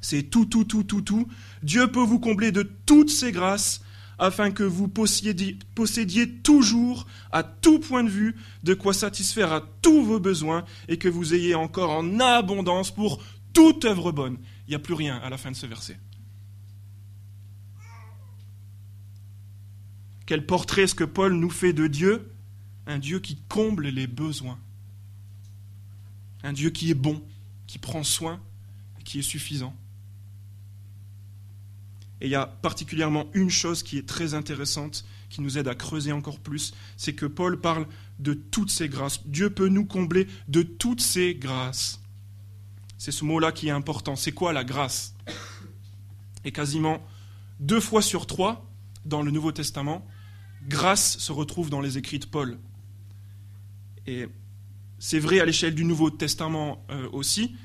C'est 0.00 0.24
tout, 0.24 0.44
tout, 0.44 0.64
tout, 0.64 0.84
tout, 0.84 1.02
tout. 1.02 1.28
Dieu 1.62 1.90
peut 1.90 2.02
vous 2.02 2.20
combler 2.20 2.52
de 2.52 2.62
toutes 2.62 3.10
ses 3.10 3.32
grâces 3.32 3.82
afin 4.18 4.50
que 4.50 4.64
vous 4.64 4.88
possédiez, 4.88 5.56
toujours, 6.42 7.06
à 7.30 7.44
tout 7.44 7.78
point 7.78 8.02
de 8.02 8.08
vue, 8.08 8.34
de 8.64 8.74
quoi 8.74 8.92
satisfaire 8.92 9.52
à 9.52 9.60
tous 9.80 10.02
vos 10.02 10.18
besoins 10.18 10.64
et 10.88 10.98
que 10.98 11.08
vous 11.08 11.34
ayez 11.34 11.54
encore 11.54 11.90
en 11.90 12.18
abondance 12.18 12.92
pour 12.92 13.22
toute 13.52 13.84
œuvre 13.84 14.10
bonne. 14.10 14.38
Il 14.66 14.70
n'y 14.70 14.76
a 14.76 14.80
plus 14.80 14.94
rien 14.94 15.18
à 15.18 15.30
la 15.30 15.38
fin 15.38 15.52
de 15.52 15.56
ce 15.56 15.66
verset. 15.66 15.98
Quel 20.26 20.44
portrait 20.44 20.82
est-ce 20.82 20.96
que 20.96 21.04
Paul 21.04 21.34
nous 21.34 21.50
fait 21.50 21.72
de 21.72 21.86
Dieu? 21.86 22.32
Un 22.86 22.98
Dieu 22.98 23.20
qui 23.20 23.38
comble 23.48 23.88
les 23.88 24.06
besoins 24.06 24.58
un 26.42 26.52
Dieu 26.52 26.70
qui 26.70 26.90
est 26.90 26.94
bon, 26.94 27.22
qui 27.66 27.78
prend 27.78 28.02
soin 28.02 28.40
et 29.00 29.02
qui 29.02 29.18
est 29.18 29.22
suffisant. 29.22 29.74
Et 32.20 32.26
il 32.26 32.30
y 32.30 32.34
a 32.34 32.46
particulièrement 32.46 33.26
une 33.32 33.50
chose 33.50 33.82
qui 33.82 33.98
est 33.98 34.08
très 34.08 34.34
intéressante, 34.34 35.04
qui 35.30 35.40
nous 35.40 35.58
aide 35.58 35.68
à 35.68 35.74
creuser 35.74 36.10
encore 36.10 36.40
plus, 36.40 36.74
c'est 36.96 37.12
que 37.12 37.26
Paul 37.26 37.60
parle 37.60 37.86
de 38.18 38.34
toutes 38.34 38.70
ces 38.70 38.88
grâces. 38.88 39.26
Dieu 39.26 39.50
peut 39.50 39.68
nous 39.68 39.84
combler 39.84 40.26
de 40.48 40.62
toutes 40.62 41.00
ces 41.00 41.34
grâces. 41.34 42.00
C'est 42.96 43.12
ce 43.12 43.24
mot-là 43.24 43.52
qui 43.52 43.68
est 43.68 43.72
important. 43.72 44.16
C'est 44.16 44.32
quoi 44.32 44.52
la 44.52 44.64
grâce? 44.64 45.14
Et 46.44 46.50
quasiment 46.50 47.06
deux 47.60 47.80
fois 47.80 48.02
sur 48.02 48.26
trois, 48.26 48.68
dans 49.04 49.22
le 49.22 49.30
Nouveau 49.30 49.52
Testament, 49.52 50.06
grâce 50.66 51.18
se 51.18 51.32
retrouve 51.32 51.70
dans 51.70 51.80
les 51.80 51.98
écrits 51.98 52.18
de 52.18 52.26
Paul. 52.26 52.58
Et 54.06 54.26
c'est 54.98 55.18
vrai 55.18 55.40
à 55.40 55.44
l'échelle 55.44 55.74
du 55.74 55.84
Nouveau 55.84 56.10
Testament 56.10 56.84
euh, 56.90 57.08
aussi. 57.12 57.56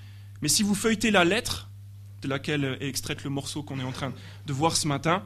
Mais 0.41 0.47
si 0.47 0.63
vous 0.63 0.75
feuilletez 0.75 1.11
la 1.11 1.25
lettre, 1.25 1.69
de 2.21 2.27
laquelle 2.27 2.77
est 2.79 2.87
extraite 2.87 3.23
le 3.23 3.29
morceau 3.29 3.63
qu'on 3.63 3.79
est 3.79 3.83
en 3.83 3.91
train 3.91 4.13
de 4.45 4.53
voir 4.53 4.75
ce 4.75 4.87
matin, 4.87 5.23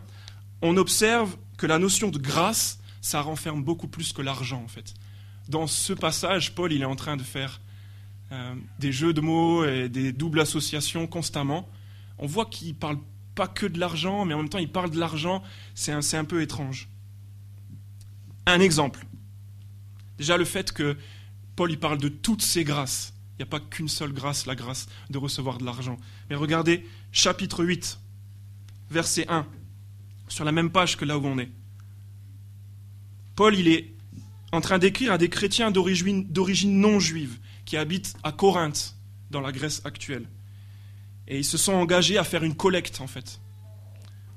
on 0.61 0.77
observe 0.77 1.37
que 1.57 1.67
la 1.67 1.79
notion 1.79 2.09
de 2.09 2.17
grâce, 2.17 2.79
ça 3.01 3.21
renferme 3.21 3.63
beaucoup 3.63 3.87
plus 3.87 4.13
que 4.13 4.21
l'argent 4.21 4.61
en 4.63 4.67
fait. 4.67 4.93
Dans 5.47 5.67
ce 5.67 5.93
passage, 5.93 6.55
Paul 6.55 6.73
il 6.73 6.81
est 6.81 6.85
en 6.85 6.95
train 6.95 7.17
de 7.17 7.23
faire 7.23 7.61
euh, 8.31 8.55
des 8.79 8.91
jeux 8.91 9.13
de 9.13 9.21
mots 9.21 9.63
et 9.65 9.89
des 9.89 10.11
doubles 10.11 10.39
associations 10.39 11.07
constamment. 11.07 11.69
On 12.17 12.25
voit 12.25 12.45
qu'il 12.45 12.75
parle 12.75 12.97
pas 13.35 13.47
que 13.47 13.65
de 13.65 13.79
l'argent, 13.79 14.25
mais 14.25 14.33
en 14.33 14.37
même 14.37 14.49
temps 14.49 14.57
il 14.57 14.71
parle 14.71 14.89
de 14.89 14.99
l'argent, 14.99 15.43
c'est 15.75 15.91
un, 15.91 16.01
un 16.13 16.25
peu 16.25 16.41
étrange. 16.41 16.89
Un 18.45 18.59
exemple. 18.59 19.05
Déjà 20.17 20.37
le 20.37 20.45
fait 20.45 20.71
que 20.71 20.97
Paul 21.57 21.71
y 21.71 21.75
parle 21.77 21.97
de 21.97 22.07
toutes 22.07 22.43
ces 22.43 22.63
grâces. 22.63 23.13
Il 23.33 23.37
n'y 23.39 23.43
a 23.43 23.47
pas 23.47 23.59
qu'une 23.59 23.89
seule 23.89 24.13
grâce, 24.13 24.45
la 24.45 24.55
grâce 24.55 24.85
de 25.09 25.17
recevoir 25.17 25.57
de 25.57 25.65
l'argent. 25.65 25.97
Mais 26.29 26.35
regardez, 26.35 26.85
chapitre 27.11 27.65
8, 27.65 27.99
verset 28.91 29.25
1, 29.27 29.45
sur 30.27 30.45
la 30.45 30.51
même 30.51 30.69
page 30.69 30.97
que 30.97 31.03
là 31.03 31.17
où 31.17 31.25
on 31.25 31.39
est. 31.39 31.49
Paul, 33.35 33.55
il 33.55 33.67
est 33.67 33.91
en 34.51 34.61
train 34.61 34.77
d'écrire 34.77 35.11
à 35.11 35.17
des 35.17 35.29
chrétiens 35.29 35.71
d'origine 35.71 36.79
non 36.79 36.99
juive 36.99 37.39
qui 37.65 37.75
habitent 37.75 38.15
à 38.21 38.31
Corinthe, 38.31 38.95
dans 39.31 39.41
la 39.41 39.51
Grèce 39.51 39.81
actuelle. 39.83 40.27
Et 41.27 41.39
ils 41.39 41.45
se 41.45 41.57
sont 41.57 41.73
engagés 41.73 42.19
à 42.19 42.23
faire 42.23 42.43
une 42.43 42.55
collecte, 42.55 43.01
en 43.01 43.07
fait, 43.07 43.41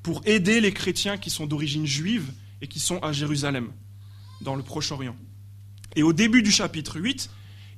pour 0.02 0.22
aider 0.24 0.60
les 0.62 0.72
chrétiens 0.72 1.18
qui 1.18 1.28
sont 1.28 1.46
d'origine 1.46 1.86
juive 1.86 2.32
et 2.62 2.66
qui 2.66 2.80
sont 2.80 2.98
à 3.00 3.12
Jérusalem, 3.12 3.72
dans 4.40 4.56
le 4.56 4.62
Proche-Orient. 4.62 5.16
Et 5.96 6.02
au 6.02 6.12
début 6.12 6.42
du 6.42 6.50
chapitre 6.50 7.00
8, 7.00 7.30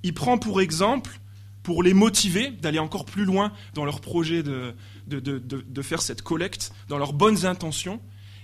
il 0.02 0.14
prend 0.14 0.38
pour 0.38 0.60
exemple, 0.60 1.20
pour 1.62 1.82
les 1.82 1.94
motiver 1.94 2.50
d'aller 2.50 2.78
encore 2.78 3.04
plus 3.04 3.24
loin 3.24 3.52
dans 3.74 3.84
leur 3.84 4.00
projet 4.00 4.42
de, 4.42 4.74
faire 5.82 6.02
cette 6.02 6.22
collecte, 6.22 6.72
dans 6.88 6.98
leurs 6.98 7.12
bonnes 7.12 7.46
intentions, 7.46 8.00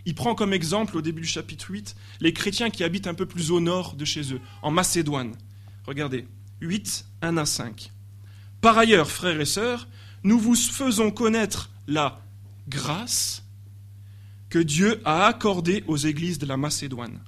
il 0.07 0.15
prend 0.15 0.35
comme 0.35 0.53
exemple 0.53 0.97
au 0.97 1.03
début 1.03 1.23
du 1.23 1.29
chapitre 1.29 1.71
8 1.71 1.97
les 2.21 2.33
chrétiens 2.33 2.71
qui 2.71 2.85
habitent 2.85 3.09
un 3.09 3.15
peu 3.15 3.27
plus 3.27 3.51
au 3.51 3.61
nord 3.61 3.95
de 3.95 4.05
chez 4.05 4.33
eux, 4.33 4.41
en 4.63 4.71
Macédoine. 4.71 5.35
Regardez, 5.87 6.27
8, 6.61 7.05
1 7.23 7.37
à 7.37 7.45
5. 7.45 7.93
Par 8.61 8.79
ailleurs, 8.79 9.11
frères 9.11 9.41
et 9.41 9.45
sœurs, 9.45 9.89
nous 10.23 10.39
vous 10.39 10.55
faisons 10.55 11.11
connaître 11.11 11.71
la 11.87 12.21
grâce 12.69 13.45
que 14.49 14.59
Dieu 14.59 15.01
a 15.05 15.27
accordée 15.27 15.85
aux 15.87 15.97
églises 15.97 16.39
de 16.39 16.47
la 16.47 16.57
Macédoine. 16.57 17.21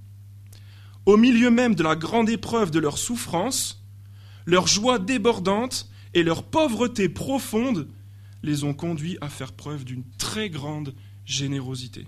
Au 1.06 1.16
milieu 1.16 1.50
même 1.50 1.74
de 1.74 1.82
la 1.82 1.96
grande 1.96 2.28
épreuve 2.28 2.70
de 2.70 2.78
leur 2.78 2.98
souffrance, 2.98 3.84
leur 4.46 4.66
joie 4.66 4.98
débordante 4.98 5.88
et 6.14 6.22
leur 6.22 6.42
pauvreté 6.42 7.08
profonde 7.08 7.88
les 8.42 8.64
ont 8.64 8.74
conduits 8.74 9.18
à 9.20 9.28
faire 9.28 9.52
preuve 9.52 9.84
d'une 9.84 10.04
très 10.18 10.50
grande 10.50 10.94
générosité. 11.24 12.06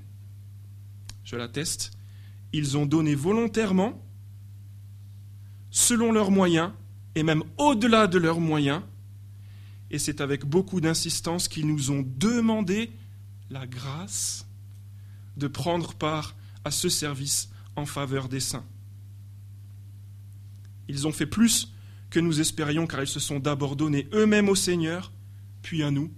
Je 1.25 1.37
l'atteste, 1.37 1.93
ils 2.53 2.77
ont 2.77 2.87
donné 2.87 3.15
volontairement, 3.15 4.03
selon 5.71 6.13
leurs 6.13 6.31
moyens, 6.31 6.73
et 7.15 7.23
même 7.23 7.43
au-delà 7.59 8.07
de 8.07 8.19
leurs 8.19 8.41
moyens, 8.41 8.83
et 9.91 9.99
c'est 9.99 10.21
avec 10.21 10.47
beaucoup 10.47 10.81
d'insistance 10.81 11.49
qu'ils 11.49 11.67
nous 11.67 11.91
ont 11.91 12.05
demandé 12.17 12.91
la 13.51 13.67
grâce 13.67 14.47
de 15.37 15.47
prendre 15.47 15.95
part 15.95 16.35
à 16.65 16.71
ce 16.71 16.89
service 16.89 17.51
en 17.77 17.85
faveur 17.85 18.29
des 18.29 18.41
saints. 18.41 18.65
Ils 20.93 21.07
ont 21.07 21.13
fait 21.13 21.27
plus 21.27 21.73
que 22.11 22.21
nous 22.21 22.43
espérions 22.43 22.87
car 22.87 23.01
ils 23.01 23.09
se 23.09 23.19
sont 23.19 23.41
d'abord 23.41 23.77
donnés 23.77 24.09
eux-mêmes 24.13 24.51
au 24.51 24.55
Seigneur, 24.55 25.11
puis 25.63 25.83
à 25.83 25.91
nous, 25.91 26.13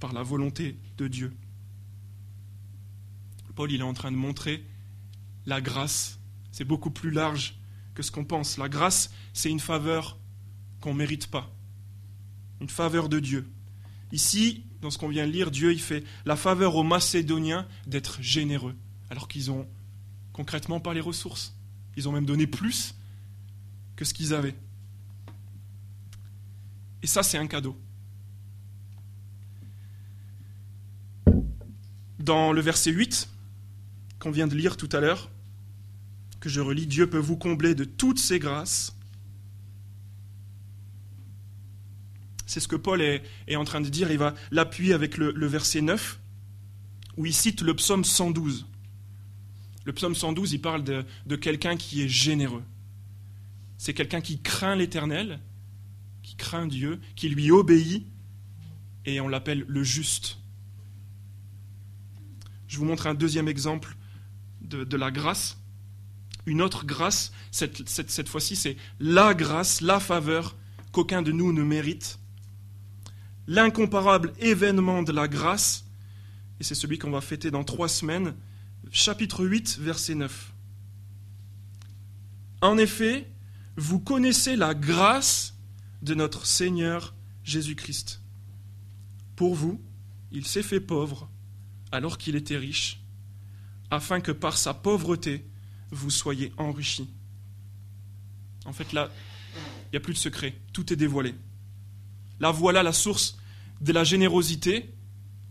par 0.00 0.12
la 0.12 0.22
volonté 0.22 0.78
de 0.98 1.08
Dieu. 1.08 1.32
Paul 3.54 3.72
il 3.72 3.80
est 3.80 3.84
en 3.84 3.94
train 3.94 4.12
de 4.12 4.16
montrer 4.16 4.66
la 5.46 5.62
grâce, 5.62 6.20
c'est 6.52 6.66
beaucoup 6.66 6.90
plus 6.90 7.10
large 7.10 7.58
que 7.94 8.02
ce 8.02 8.10
qu'on 8.10 8.26
pense. 8.26 8.58
La 8.58 8.68
grâce, 8.68 9.10
c'est 9.32 9.50
une 9.50 9.60
faveur 9.60 10.18
qu'on 10.80 10.92
ne 10.92 10.98
mérite 10.98 11.28
pas, 11.28 11.50
une 12.60 12.68
faveur 12.68 13.08
de 13.08 13.20
Dieu. 13.20 13.50
Ici, 14.12 14.64
dans 14.82 14.90
ce 14.90 14.98
qu'on 14.98 15.08
vient 15.08 15.26
de 15.26 15.32
lire, 15.32 15.50
Dieu 15.50 15.72
il 15.72 15.80
fait 15.80 16.04
la 16.26 16.36
faveur 16.36 16.76
aux 16.76 16.84
Macédoniens 16.84 17.66
d'être 17.86 18.20
généreux, 18.20 18.76
alors 19.08 19.26
qu'ils 19.26 19.50
ont 19.50 19.66
concrètement 20.34 20.80
pas 20.80 20.92
les 20.92 21.00
ressources. 21.00 21.56
Ils 21.96 22.10
ont 22.10 22.12
même 22.12 22.26
donné 22.26 22.46
plus 22.46 22.94
que 23.98 24.04
ce 24.04 24.14
qu'ils 24.14 24.32
avaient. 24.32 24.54
Et 27.02 27.08
ça, 27.08 27.24
c'est 27.24 27.36
un 27.36 27.48
cadeau. 27.48 27.76
Dans 32.20 32.52
le 32.52 32.60
verset 32.60 32.92
8, 32.92 33.28
qu'on 34.20 34.30
vient 34.30 34.46
de 34.46 34.54
lire 34.54 34.76
tout 34.76 34.88
à 34.92 35.00
l'heure, 35.00 35.32
que 36.38 36.48
je 36.48 36.60
relis, 36.60 36.86
Dieu 36.86 37.10
peut 37.10 37.18
vous 37.18 37.36
combler 37.36 37.74
de 37.74 37.82
toutes 37.82 38.20
ses 38.20 38.38
grâces. 38.38 38.96
C'est 42.46 42.60
ce 42.60 42.68
que 42.68 42.76
Paul 42.76 43.02
est, 43.02 43.56
en 43.56 43.64
train 43.64 43.80
de 43.80 43.88
dire. 43.88 44.12
Il 44.12 44.18
va 44.18 44.34
l'appuyer 44.52 44.94
avec 44.94 45.16
le, 45.16 45.46
verset 45.48 45.80
9, 45.80 46.20
où 47.16 47.26
il 47.26 47.34
cite 47.34 47.62
le 47.62 47.74
psaume 47.74 48.04
112. 48.04 48.64
Le 49.86 49.92
psaume 49.92 50.14
112, 50.14 50.52
il 50.52 50.60
parle 50.60 50.84
de 50.84 51.36
quelqu'un 51.36 51.76
qui 51.76 52.02
est 52.02 52.08
généreux. 52.08 52.62
C'est 53.78 53.94
quelqu'un 53.94 54.20
qui 54.20 54.42
craint 54.42 54.74
l'Éternel, 54.74 55.40
qui 56.22 56.34
craint 56.34 56.66
Dieu, 56.66 57.00
qui 57.14 57.28
lui 57.28 57.50
obéit, 57.52 58.06
et 59.06 59.20
on 59.20 59.28
l'appelle 59.28 59.64
le 59.68 59.84
juste. 59.84 60.38
Je 62.66 62.76
vous 62.76 62.84
montre 62.84 63.06
un 63.06 63.14
deuxième 63.14 63.48
exemple 63.48 63.96
de, 64.60 64.96
la 64.96 65.10
grâce. 65.10 65.58
Une 66.44 66.60
autre 66.60 66.84
grâce, 66.84 67.32
cette, 67.50 67.88
cette 67.88 68.28
fois-ci, 68.28 68.56
c'est 68.56 68.76
la 69.00 69.32
grâce, 69.32 69.80
la 69.80 70.00
faveur 70.00 70.56
qu'aucun 70.92 71.22
de 71.22 71.32
nous 71.32 71.52
ne 71.52 71.62
mérite. 71.62 72.18
L'incomparable 73.46 74.34
événement 74.40 75.02
de 75.02 75.12
la 75.12 75.28
grâce, 75.28 75.86
et 76.60 76.64
c'est 76.64 76.74
celui 76.74 76.98
qu'on 76.98 77.12
va 77.12 77.20
fêter 77.20 77.50
dans 77.50 77.64
trois 77.64 77.88
semaines, 77.88 78.34
chapitre 78.90 79.44
8, 79.44 79.78
verset 79.78 80.16
9. 80.16 80.52
En 82.60 82.76
effet, 82.76 83.30
vous 83.78 84.00
connaissez 84.00 84.56
la 84.56 84.74
grâce 84.74 85.54
de 86.02 86.14
notre 86.14 86.46
Seigneur 86.46 87.14
Jésus-Christ. 87.44 88.20
Pour 89.36 89.54
vous, 89.54 89.80
il 90.32 90.46
s'est 90.46 90.64
fait 90.64 90.80
pauvre 90.80 91.30
alors 91.92 92.18
qu'il 92.18 92.34
était 92.34 92.56
riche, 92.56 93.00
afin 93.90 94.20
que 94.20 94.32
par 94.32 94.58
sa 94.58 94.74
pauvreté, 94.74 95.46
vous 95.92 96.10
soyez 96.10 96.52
enrichis. 96.58 97.08
En 98.64 98.72
fait, 98.72 98.92
là, 98.92 99.10
il 99.86 99.90
n'y 99.92 99.96
a 99.96 100.00
plus 100.00 100.12
de 100.12 100.18
secret, 100.18 100.58
tout 100.72 100.92
est 100.92 100.96
dévoilé. 100.96 101.36
Là, 102.40 102.50
voilà 102.50 102.82
la 102.82 102.92
source 102.92 103.38
de 103.80 103.92
la 103.92 104.02
générosité, 104.02 104.92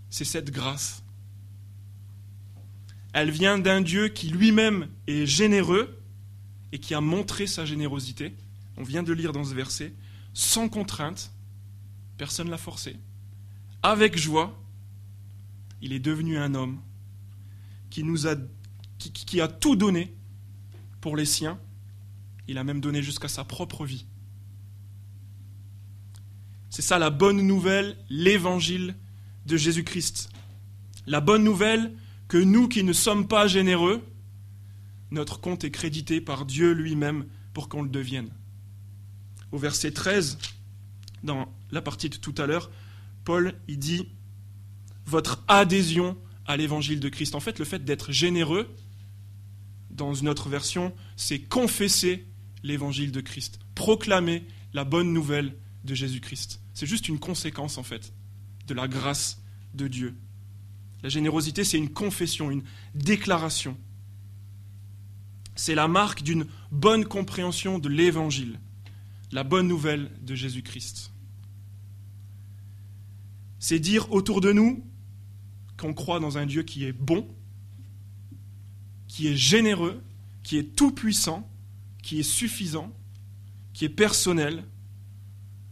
c'est 0.09 0.25
cette 0.25 0.51
grâce. 0.51 1.01
Elle 3.13 3.31
vient 3.31 3.57
d'un 3.57 3.79
Dieu 3.79 4.09
qui 4.09 4.27
lui-même 4.27 4.89
est 5.07 5.25
généreux 5.25 5.96
et 6.71 6.79
qui 6.79 6.93
a 6.93 7.01
montré 7.01 7.47
sa 7.47 7.65
générosité. 7.65 8.35
On 8.77 8.83
vient 8.83 9.03
de 9.03 9.13
lire 9.13 9.31
dans 9.31 9.43
ce 9.43 9.53
verset, 9.53 9.93
sans 10.33 10.69
contrainte, 10.69 11.31
personne 12.17 12.47
ne 12.47 12.51
l'a 12.51 12.57
forcé, 12.57 12.97
avec 13.83 14.17
joie, 14.17 14.57
il 15.81 15.93
est 15.93 15.99
devenu 15.99 16.37
un 16.37 16.55
homme 16.55 16.79
qui, 17.89 18.03
nous 18.03 18.27
a, 18.27 18.35
qui, 18.97 19.41
a 19.41 19.47
tout 19.47 19.75
donné 19.75 20.13
pour 21.01 21.15
les 21.15 21.25
siens. 21.25 21.59
Il 22.47 22.57
a 22.57 22.63
même 22.63 22.81
donné 22.81 23.01
jusqu'à 23.01 23.27
sa 23.27 23.43
propre 23.43 23.85
vie. 23.85 24.05
C'est 26.69 26.81
ça 26.81 26.99
la 26.99 27.09
bonne 27.09 27.41
nouvelle, 27.41 27.97
l'évangile 28.09 28.95
de 29.45 29.57
Jésus-Christ. 29.57 30.29
La 31.05 31.21
bonne 31.21 31.43
nouvelle 31.43 31.93
que 32.27 32.37
nous 32.37 32.67
qui 32.67 32.83
ne 32.83 32.93
sommes 32.93 33.27
pas 33.27 33.47
généreux, 33.47 34.03
notre 35.11 35.39
compte 35.39 35.63
est 35.63 35.71
crédité 35.71 36.21
par 36.21 36.45
Dieu 36.45 36.71
lui-même 36.71 37.25
pour 37.53 37.69
qu'on 37.69 37.83
le 37.83 37.89
devienne. 37.89 38.29
Au 39.51 39.57
verset 39.57 39.91
13, 39.91 40.37
dans 41.23 41.53
la 41.71 41.81
partie 41.81 42.09
de 42.09 42.17
tout 42.17 42.35
à 42.37 42.45
l'heure, 42.45 42.69
Paul 43.23 43.55
il 43.67 43.79
dit 43.79 44.09
votre 45.05 45.43
adhésion 45.47 46.17
à 46.45 46.57
l'évangile 46.57 46.99
de 46.99 47.09
Christ. 47.09 47.35
En 47.35 47.39
fait, 47.39 47.59
le 47.59 47.65
fait 47.65 47.83
d'être 47.83 48.11
généreux, 48.11 48.73
dans 49.89 50.13
une 50.13 50.29
autre 50.29 50.49
version, 50.49 50.93
c'est 51.15 51.39
confesser 51.39 52.25
l'évangile 52.63 53.11
de 53.11 53.21
Christ, 53.21 53.59
proclamer 53.75 54.45
la 54.73 54.83
bonne 54.83 55.11
nouvelle 55.13 55.55
de 55.83 55.95
Jésus-Christ. 55.95 56.61
C'est 56.73 56.85
juste 56.85 57.07
une 57.07 57.19
conséquence, 57.19 57.77
en 57.77 57.83
fait, 57.83 58.13
de 58.67 58.73
la 58.73 58.87
grâce 58.87 59.41
de 59.73 59.87
Dieu. 59.87 60.15
La 61.03 61.09
générosité, 61.09 61.63
c'est 61.63 61.77
une 61.77 61.89
confession, 61.89 62.51
une 62.51 62.63
déclaration. 62.93 63.77
C'est 65.57 65.75
la 65.75 65.87
marque 65.87 66.21
d'une 66.21 66.45
bonne 66.71 67.03
compréhension 67.03 67.79
de 67.79 67.89
l'évangile, 67.89 68.59
la 69.31 69.43
bonne 69.43 69.67
nouvelle 69.67 70.11
de 70.21 70.35
Jésus-Christ. 70.35 71.11
C'est 73.59 73.79
dire 73.79 74.11
autour 74.11 74.39
de 74.39 74.53
nous, 74.53 74.85
qu'on 75.75 75.95
croit 75.95 76.19
dans 76.19 76.37
un 76.37 76.45
Dieu 76.45 76.61
qui 76.61 76.85
est 76.85 76.93
bon, 76.93 77.27
qui 79.07 79.27
est 79.27 79.35
généreux, 79.35 80.01
qui 80.43 80.57
est 80.57 80.75
tout-puissant, 80.75 81.49
qui 82.03 82.19
est 82.19 82.23
suffisant, 82.23 82.93
qui 83.73 83.85
est 83.85 83.89
personnel. 83.89 84.63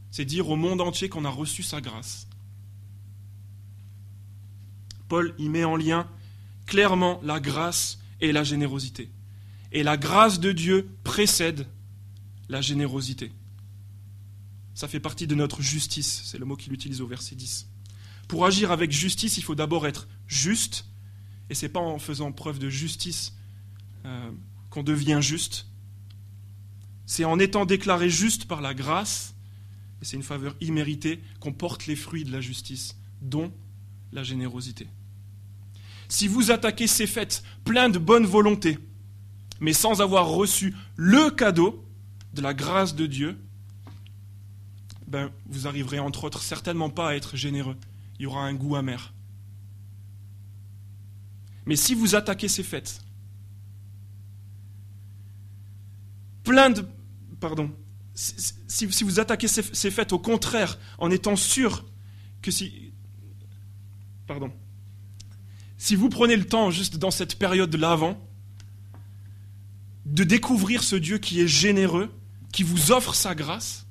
C'est 0.09 0.25
dire 0.25 0.49
au 0.49 0.55
monde 0.55 0.81
entier 0.81 1.09
qu'on 1.09 1.25
a 1.25 1.29
reçu 1.29 1.61
sa 1.61 1.79
grâce. 1.79 2.27
Paul 5.07 5.35
y 5.37 5.47
met 5.47 5.63
en 5.63 5.75
lien 5.75 6.09
clairement 6.65 7.21
la 7.23 7.39
grâce 7.39 7.99
et 8.19 8.31
la 8.31 8.43
générosité. 8.43 9.11
Et 9.71 9.83
la 9.83 9.97
grâce 9.97 10.39
de 10.39 10.51
Dieu 10.51 10.89
précède 11.03 11.67
la 12.49 12.61
générosité. 12.61 13.31
Ça 14.73 14.87
fait 14.87 14.99
partie 14.99 15.27
de 15.27 15.35
notre 15.35 15.61
justice, 15.61 16.23
c'est 16.25 16.37
le 16.37 16.45
mot 16.45 16.55
qu'il 16.55 16.73
utilise 16.73 17.01
au 17.01 17.07
verset 17.07 17.35
10. 17.35 17.69
Pour 18.27 18.45
agir 18.45 18.71
avec 18.71 18.91
justice, 18.91 19.37
il 19.37 19.43
faut 19.43 19.55
d'abord 19.55 19.87
être 19.87 20.07
juste 20.27 20.85
Et 21.49 21.55
c'est 21.55 21.69
pas 21.69 21.79
en 21.79 21.99
faisant 21.99 22.31
preuve 22.31 22.59
de 22.59 22.69
justice 22.69 23.33
euh, 24.05 24.31
qu'on 24.69 24.83
devient 24.83 25.19
juste. 25.21 25.67
C'est 27.05 27.23
en 27.23 27.39
étant 27.39 27.65
déclaré 27.65 28.09
juste 28.09 28.45
par 28.45 28.61
la 28.61 28.73
grâce, 28.73 29.35
et 30.01 30.05
c'est 30.05 30.17
une 30.17 30.23
faveur 30.23 30.55
imméritée, 30.59 31.21
qu'on 31.39 31.53
porte 31.53 31.85
les 31.85 31.95
fruits 31.95 32.23
de 32.23 32.31
la 32.31 32.41
justice, 32.41 32.97
dont 33.21 33.53
la 34.11 34.23
générosité. 34.23 34.87
Si 36.09 36.27
vous 36.27 36.51
attaquez 36.51 36.87
ces 36.87 37.07
fêtes 37.07 37.43
plein 37.63 37.89
de 37.89 37.99
bonne 37.99 38.25
volonté, 38.25 38.79
mais 39.59 39.73
sans 39.73 40.01
avoir 40.01 40.27
reçu 40.27 40.75
le 40.95 41.29
cadeau 41.29 41.85
de 42.33 42.41
la 42.41 42.53
grâce 42.53 42.95
de 42.95 43.05
Dieu, 43.05 43.39
ben, 45.07 45.31
vous 45.45 45.67
arriverez 45.67 45.99
entre 45.99 46.25
autres 46.25 46.41
certainement 46.41 46.89
pas 46.89 47.09
à 47.09 47.15
être 47.15 47.37
généreux. 47.37 47.77
Il 48.19 48.23
y 48.23 48.25
aura 48.25 48.43
un 48.43 48.53
goût 48.53 48.75
amer. 48.75 49.13
Mais 51.65 51.75
si 51.75 51.95
vous 51.95 52.15
attaquez 52.15 52.47
ces 52.47 52.63
fêtes, 52.63 53.01
plein 56.43 56.69
de... 56.69 56.85
Pardon. 57.39 57.71
Si, 58.13 59.03
vous 59.03 59.19
attaquez 59.19 59.47
ces, 59.47 59.61
ces 59.61 59.91
fêtes 59.91 60.13
au 60.13 60.19
contraire, 60.19 60.77
en 60.97 61.11
étant 61.11 61.35
sûr 61.35 61.85
que 62.41 62.51
si... 62.51 62.93
Pardon. 64.27 64.51
Si 65.77 65.95
vous 65.95 66.09
prenez 66.09 66.35
le 66.35 66.45
temps, 66.45 66.71
juste 66.71 66.97
dans 66.97 67.11
cette 67.11 67.37
période 67.37 67.69
de 67.69 67.77
l'avant, 67.77 68.17
de 70.05 70.23
découvrir 70.23 70.83
ce 70.83 70.95
Dieu 70.95 71.17
qui 71.17 71.41
est 71.41 71.47
généreux, 71.47 72.11
qui 72.53 72.63
vous 72.63 72.91
offre 72.91 73.15
sa 73.15 73.35
grâce, 73.35 73.85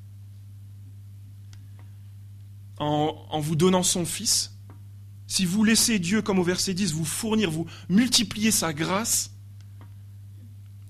en, 2.78 3.40
vous 3.40 3.56
donnant 3.56 3.83
son 3.83 4.04
Fils, 4.04 4.52
si 5.26 5.44
vous 5.44 5.64
laissez 5.64 5.99
Dieu, 5.99 6.23
comme 6.23 6.38
au 6.38 6.44
verset 6.44 6.75
10, 6.75 6.92
vous 6.92 7.04
fournir, 7.04 7.50
vous 7.50 7.66
multiplier 7.88 8.50
sa 8.50 8.73
grâce, 8.73 9.30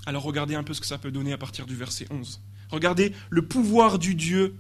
alors 0.07 0.23
regardez 0.23 0.54
un 0.54 0.64
peu 0.64 0.75
ce 0.75 0.81
que 0.81 0.87
ça 0.87 0.99
peut 0.99 1.11
donner 1.11 1.33
à 1.33 1.38
partir 1.38 1.66
du 1.66 1.76
verset 1.76 2.07
11. 2.11 2.43
Regardez 2.71 3.14
le 3.31 3.43
pouvoir 3.43 3.99
du 3.99 4.14
Dieu 4.14 4.57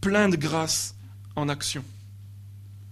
plein 0.00 0.28
de 0.28 0.36
grâce 0.36 0.96
en 1.36 1.48
action. 1.48 1.84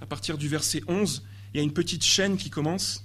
À 0.01 0.07
partir 0.07 0.39
du 0.39 0.49
verset 0.49 0.83
11, 0.87 1.25
il 1.53 1.57
y 1.57 1.61
a 1.61 1.63
une 1.63 1.73
petite 1.73 2.05
chaîne 2.05 2.37
qui 2.37 2.51
commence. 2.51 3.05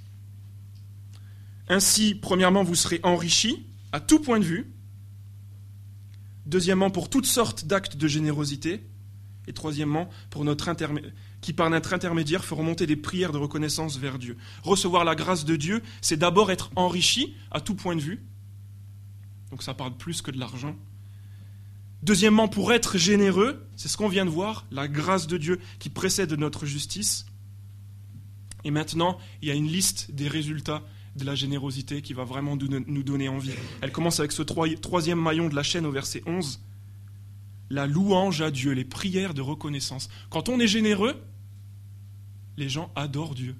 Ainsi, 1.67 2.13
premièrement, 2.13 2.63
vous 2.63 2.75
serez 2.75 2.99
enrichis 3.03 3.65
à 3.91 3.99
tout 3.99 4.19
point 4.19 4.39
de 4.39 4.45
vue. 4.45 4.71
Deuxièmement, 6.45 6.91
pour 6.91 7.09
toutes 7.09 7.25
sortes 7.25 7.65
d'actes 7.65 7.97
de 7.97 8.07
générosité. 8.07 8.87
Et 9.47 9.53
troisièmement, 9.53 10.09
pour 10.31 10.43
notre 10.43 10.69
qui 11.41 11.53
par 11.53 11.69
notre 11.69 11.93
intermédiaire 11.93 12.43
feront 12.43 12.63
monter 12.63 12.87
des 12.87 12.95
prières 12.95 13.31
de 13.31 13.37
reconnaissance 13.37 13.97
vers 13.97 14.17
Dieu. 14.17 14.37
Recevoir 14.63 15.05
la 15.05 15.13
grâce 15.13 15.45
de 15.45 15.55
Dieu, 15.55 15.83
c'est 16.01 16.17
d'abord 16.17 16.51
être 16.51 16.71
enrichi 16.75 17.35
à 17.51 17.61
tout 17.61 17.75
point 17.75 17.95
de 17.95 18.01
vue. 18.01 18.25
Donc 19.51 19.61
ça 19.61 19.75
parle 19.75 19.95
plus 19.95 20.23
que 20.23 20.31
de 20.31 20.39
l'argent. 20.39 20.75
Deuxièmement, 22.01 22.47
pour 22.47 22.73
être 22.73 22.97
généreux, 22.97 23.67
c'est 23.75 23.87
ce 23.87 23.97
qu'on 23.97 24.07
vient 24.07 24.25
de 24.25 24.29
voir, 24.29 24.65
la 24.71 24.87
grâce 24.87 25.27
de 25.27 25.37
Dieu 25.37 25.59
qui 25.79 25.89
précède 25.89 26.33
notre 26.33 26.65
justice. 26.65 27.25
Et 28.63 28.71
maintenant, 28.71 29.19
il 29.41 29.47
y 29.47 29.51
a 29.51 29.55
une 29.55 29.67
liste 29.67 30.11
des 30.11 30.27
résultats 30.27 30.83
de 31.15 31.25
la 31.25 31.35
générosité 31.35 32.01
qui 32.01 32.13
va 32.13 32.23
vraiment 32.23 32.57
nous 32.57 33.03
donner 33.03 33.29
envie. 33.29 33.51
Elle 33.81 33.91
commence 33.91 34.19
avec 34.19 34.31
ce 34.31 34.43
troisième 34.43 35.19
maillon 35.19 35.47
de 35.47 35.55
la 35.55 35.63
chaîne 35.63 35.85
au 35.85 35.91
verset 35.91 36.21
11 36.25 36.59
la 37.69 37.87
louange 37.87 38.41
à 38.41 38.51
Dieu, 38.51 38.71
les 38.73 38.85
prières 38.85 39.33
de 39.33 39.41
reconnaissance. 39.41 40.09
Quand 40.29 40.49
on 40.49 40.59
est 40.59 40.67
généreux, 40.67 41.21
les 42.57 42.69
gens 42.69 42.91
adorent 42.95 43.35
Dieu. 43.35 43.55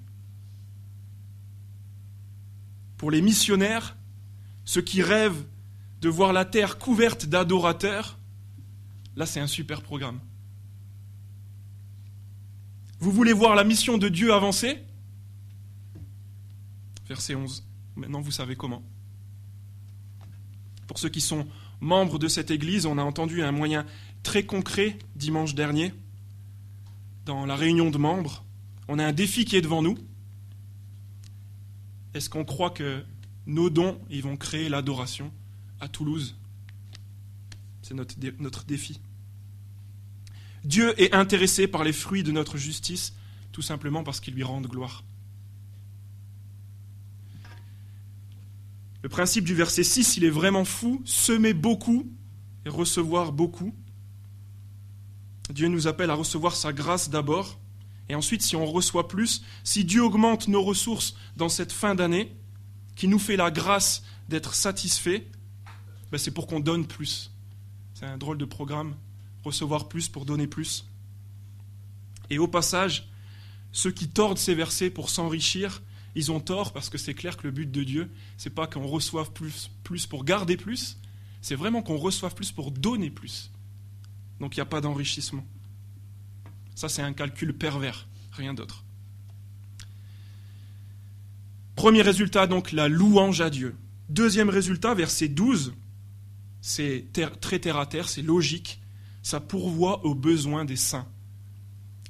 Pour 2.96 3.10
les 3.10 3.20
missionnaires, 3.20 3.96
ceux 4.64 4.80
qui 4.80 5.02
rêvent 5.02 5.44
de 6.00 6.08
voir 6.08 6.32
la 6.32 6.44
terre 6.44 6.78
couverte 6.78 7.26
d'adorateurs, 7.26 8.18
là 9.16 9.26
c'est 9.26 9.40
un 9.40 9.46
super 9.46 9.82
programme. 9.82 10.20
Vous 12.98 13.10
voulez 13.10 13.32
voir 13.32 13.54
la 13.54 13.64
mission 13.64 13.98
de 13.98 14.08
Dieu 14.08 14.32
avancer? 14.32 14.78
Verset 17.06 17.34
11. 17.34 17.64
Maintenant 17.96 18.20
vous 18.20 18.30
savez 18.30 18.56
comment. 18.56 18.82
Pour 20.86 20.98
ceux 20.98 21.08
qui 21.08 21.20
sont 21.20 21.46
membres 21.80 22.18
de 22.18 22.28
cette 22.28 22.50
Église, 22.50 22.86
on 22.86 22.98
a 22.98 23.02
entendu 23.02 23.42
un 23.42 23.52
moyen 23.52 23.86
très 24.22 24.44
concret 24.44 24.98
dimanche 25.14 25.54
dernier, 25.54 25.92
dans 27.24 27.44
la 27.44 27.56
réunion 27.56 27.90
de 27.90 27.98
membres. 27.98 28.44
On 28.88 28.98
a 28.98 29.04
un 29.04 29.12
défi 29.12 29.44
qui 29.44 29.56
est 29.56 29.62
devant 29.62 29.82
nous. 29.82 29.98
Est-ce 32.14 32.30
qu'on 32.30 32.44
croit 32.44 32.70
que 32.70 33.04
nos 33.46 33.68
dons 33.68 34.00
vont 34.22 34.36
créer 34.36 34.68
l'adoration 34.68 35.32
à 35.80 35.88
Toulouse? 35.88 36.36
C'est 37.82 37.94
notre, 37.94 38.14
notre 38.38 38.64
défi. 38.64 39.00
Dieu 40.64 41.00
est 41.00 41.14
intéressé 41.14 41.68
par 41.68 41.84
les 41.84 41.92
fruits 41.92 42.24
de 42.24 42.32
notre 42.32 42.56
justice, 42.56 43.14
tout 43.52 43.62
simplement 43.62 44.02
parce 44.02 44.18
qu'ils 44.18 44.34
lui 44.34 44.42
rendent 44.42 44.66
gloire. 44.66 45.04
Le 49.06 49.08
principe 49.08 49.44
du 49.44 49.54
verset 49.54 49.84
6, 49.84 50.16
il 50.16 50.24
est 50.24 50.30
vraiment 50.30 50.64
fou. 50.64 51.00
Semer 51.04 51.54
beaucoup 51.54 52.10
et 52.64 52.68
recevoir 52.68 53.30
beaucoup. 53.30 53.72
Dieu 55.48 55.68
nous 55.68 55.86
appelle 55.86 56.10
à 56.10 56.14
recevoir 56.14 56.56
sa 56.56 56.72
grâce 56.72 57.08
d'abord. 57.08 57.60
Et 58.08 58.16
ensuite, 58.16 58.42
si 58.42 58.56
on 58.56 58.66
reçoit 58.66 59.06
plus, 59.06 59.44
si 59.62 59.84
Dieu 59.84 60.02
augmente 60.02 60.48
nos 60.48 60.60
ressources 60.60 61.14
dans 61.36 61.48
cette 61.48 61.70
fin 61.70 61.94
d'année, 61.94 62.36
qui 62.96 63.06
nous 63.06 63.20
fait 63.20 63.36
la 63.36 63.52
grâce 63.52 64.02
d'être 64.28 64.56
satisfait, 64.56 65.30
ben 66.10 66.18
c'est 66.18 66.32
pour 66.32 66.48
qu'on 66.48 66.58
donne 66.58 66.84
plus. 66.84 67.30
C'est 67.94 68.06
un 68.06 68.18
drôle 68.18 68.38
de 68.38 68.44
programme, 68.44 68.96
recevoir 69.44 69.86
plus 69.86 70.08
pour 70.08 70.24
donner 70.24 70.48
plus. 70.48 70.84
Et 72.28 72.40
au 72.40 72.48
passage, 72.48 73.08
ceux 73.70 73.92
qui 73.92 74.08
tordent 74.08 74.36
ces 74.36 74.56
versets 74.56 74.90
pour 74.90 75.10
s'enrichir, 75.10 75.80
ils 76.16 76.32
ont 76.32 76.40
tort 76.40 76.72
parce 76.72 76.88
que 76.88 76.96
c'est 76.98 77.14
clair 77.14 77.36
que 77.36 77.46
le 77.46 77.52
but 77.52 77.70
de 77.70 77.84
Dieu, 77.84 78.10
c'est 78.38 78.50
pas 78.50 78.66
qu'on 78.66 78.86
reçoive 78.86 79.32
plus, 79.32 79.70
plus 79.84 80.06
pour 80.06 80.24
garder 80.24 80.56
plus, 80.56 80.98
c'est 81.42 81.54
vraiment 81.54 81.82
qu'on 81.82 81.98
reçoive 81.98 82.34
plus 82.34 82.50
pour 82.50 82.70
donner 82.70 83.10
plus. 83.10 83.52
Donc 84.40 84.56
il 84.56 84.60
n'y 84.60 84.62
a 84.62 84.66
pas 84.66 84.80
d'enrichissement. 84.80 85.46
Ça, 86.74 86.88
c'est 86.88 87.02
un 87.02 87.12
calcul 87.12 87.52
pervers, 87.52 88.08
rien 88.32 88.54
d'autre. 88.54 88.82
Premier 91.76 92.00
résultat, 92.00 92.46
donc, 92.46 92.72
la 92.72 92.88
louange 92.88 93.42
à 93.42 93.50
Dieu. 93.50 93.76
Deuxième 94.08 94.48
résultat, 94.48 94.94
verset 94.94 95.28
12, 95.28 95.74
c'est 96.62 97.04
très 97.40 97.58
terre 97.58 97.76
à 97.76 97.84
terre, 97.84 98.08
c'est 98.08 98.22
logique, 98.22 98.80
ça 99.22 99.40
pourvoit 99.40 100.04
aux 100.06 100.14
besoins 100.14 100.64
des 100.64 100.76
saints. 100.76 101.06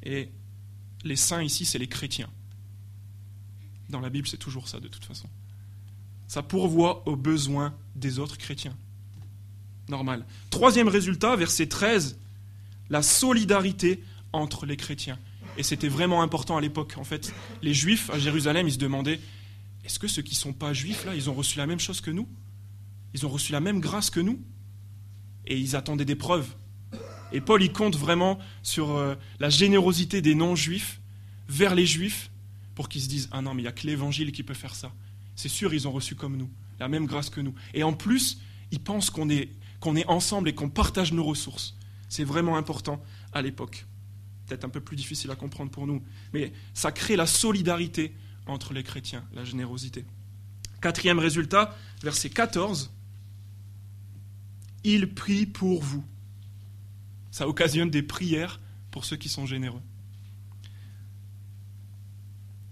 Et 0.05 0.31
les 1.03 1.17
saints 1.17 1.43
ici, 1.43 1.65
c'est 1.65 1.79
les 1.79 1.89
chrétiens. 1.89 2.31
Dans 3.89 4.01
la 4.01 4.11
Bible, 4.11 4.27
c'est 4.27 4.37
toujours 4.37 4.69
ça 4.69 4.81
de 4.81 4.89
toute 4.89 5.05
façon. 5.05 5.29
Ça 6.27 6.43
pourvoit 6.43 7.07
aux 7.07 7.17
besoins 7.17 7.75
des 7.95 8.19
autres 8.19 8.37
chrétiens. 8.37 8.77
Normal. 9.89 10.27
Troisième 10.51 10.89
résultat, 10.89 11.37
verset 11.37 11.67
13, 11.67 12.19
la 12.91 13.03
solidarité 13.03 14.03
entre 14.33 14.67
les 14.67 14.77
chrétiens. 14.77 15.19
Et 15.57 15.63
c'était 15.63 15.89
vraiment 15.89 16.23
important 16.23 16.57
à 16.57 16.61
l'époque. 16.61 16.95
En 16.97 17.05
fait, 17.05 17.33
les 17.63 17.73
juifs 17.73 18.11
à 18.11 18.19
Jérusalem, 18.19 18.67
ils 18.67 18.75
se 18.75 18.79
demandaient, 18.79 19.21
est-ce 19.85 19.99
que 19.99 20.09
ceux 20.09 20.23
qui 20.23 20.35
ne 20.35 20.41
sont 20.41 20.53
pas 20.53 20.73
juifs, 20.73 21.05
là, 21.05 21.15
ils 21.15 21.31
ont 21.31 21.35
reçu 21.35 21.59
la 21.59 21.67
même 21.67 21.81
chose 21.81 22.01
que 22.01 22.11
nous? 22.11 22.29
Ils 23.15 23.25
ont 23.25 23.31
reçu 23.31 23.53
la 23.53 23.61
même 23.61 23.81
grâce 23.81 24.11
que 24.11 24.21
nous? 24.21 24.41
Et 25.47 25.57
ils 25.57 25.77
attendaient 25.77 26.05
des 26.05 26.17
preuves. 26.17 26.55
Et 27.33 27.41
Paul, 27.41 27.63
il 27.63 27.73
compte 27.73 27.97
vraiment 27.97 28.39
sur 28.63 28.97
euh, 28.97 29.15
la 29.39 29.49
générosité 29.49 30.21
des 30.21 30.35
non-juifs 30.35 31.01
vers 31.49 31.75
les 31.75 31.87
juifs 31.87 32.31
pour 32.77 32.89
qu'ils 32.89 33.03
se 33.03 33.09
disent 33.09 33.29
Ah 33.33 33.43
non, 33.43 33.55
mais 33.55 33.63
il 33.63 33.65
n'y 33.65 33.69
a 33.69 33.73
que 33.73 33.87
l'évangile 33.89 34.31
qui 34.31 34.45
peut 34.45 34.55
faire 34.55 34.77
ça. 34.77 34.93
C'est 35.35 35.49
sûr, 35.49 35.75
ils 35.75 35.89
ont 35.89 35.93
reçu 35.93 36.15
comme 36.15 36.37
nous, 36.37 36.51
la 36.79 36.87
même 36.87 37.07
grâce 37.07 37.31
que 37.31 37.41
nous. 37.41 37.55
Et 37.75 37.83
en 37.83 37.93
plus, 37.93 38.39
ils 38.71 38.81
pensent 38.81 39.11
qu'on 39.11 39.29
est, 39.29 39.49
ensemble 40.07 40.49
et 40.49 40.55
qu'on 40.55 40.71
partage 40.71 41.13
nos 41.13 41.25
ressources. 41.25 41.77
C'est 42.09 42.25
vraiment 42.25 42.57
important 42.57 43.03
à 43.33 43.43
l'époque. 43.43 43.87
Peut-être 44.47 44.65
un 44.65 44.69
peu 44.69 44.81
plus 44.81 44.97
difficile 44.97 45.31
à 45.33 45.37
comprendre 45.37 45.71
pour 45.71 45.87
nous, 45.87 46.03
mais 46.33 46.53
ça 46.75 46.93
crée 46.93 47.17
la 47.17 47.27
solidarité 47.27 48.15
entre 48.47 48.73
les 48.73 48.85
chrétiens, 48.85 49.25
la 49.33 49.45
générosité. 49.45 50.05
Quatrième 50.81 51.19
résultat, 51.19 51.77
verset 52.03 52.31
14. 52.31 52.93
Il 54.85 55.15
prie 55.15 55.47
pour 55.47 55.83
vous. 55.83 56.05
Ça 57.31 57.49
occasionne 57.49 57.91
des 57.91 58.03
prières 58.03 58.61
pour 58.91 59.05
ceux 59.05 59.17
qui 59.17 59.29
sont 59.29 59.47
généreux. 59.47 59.83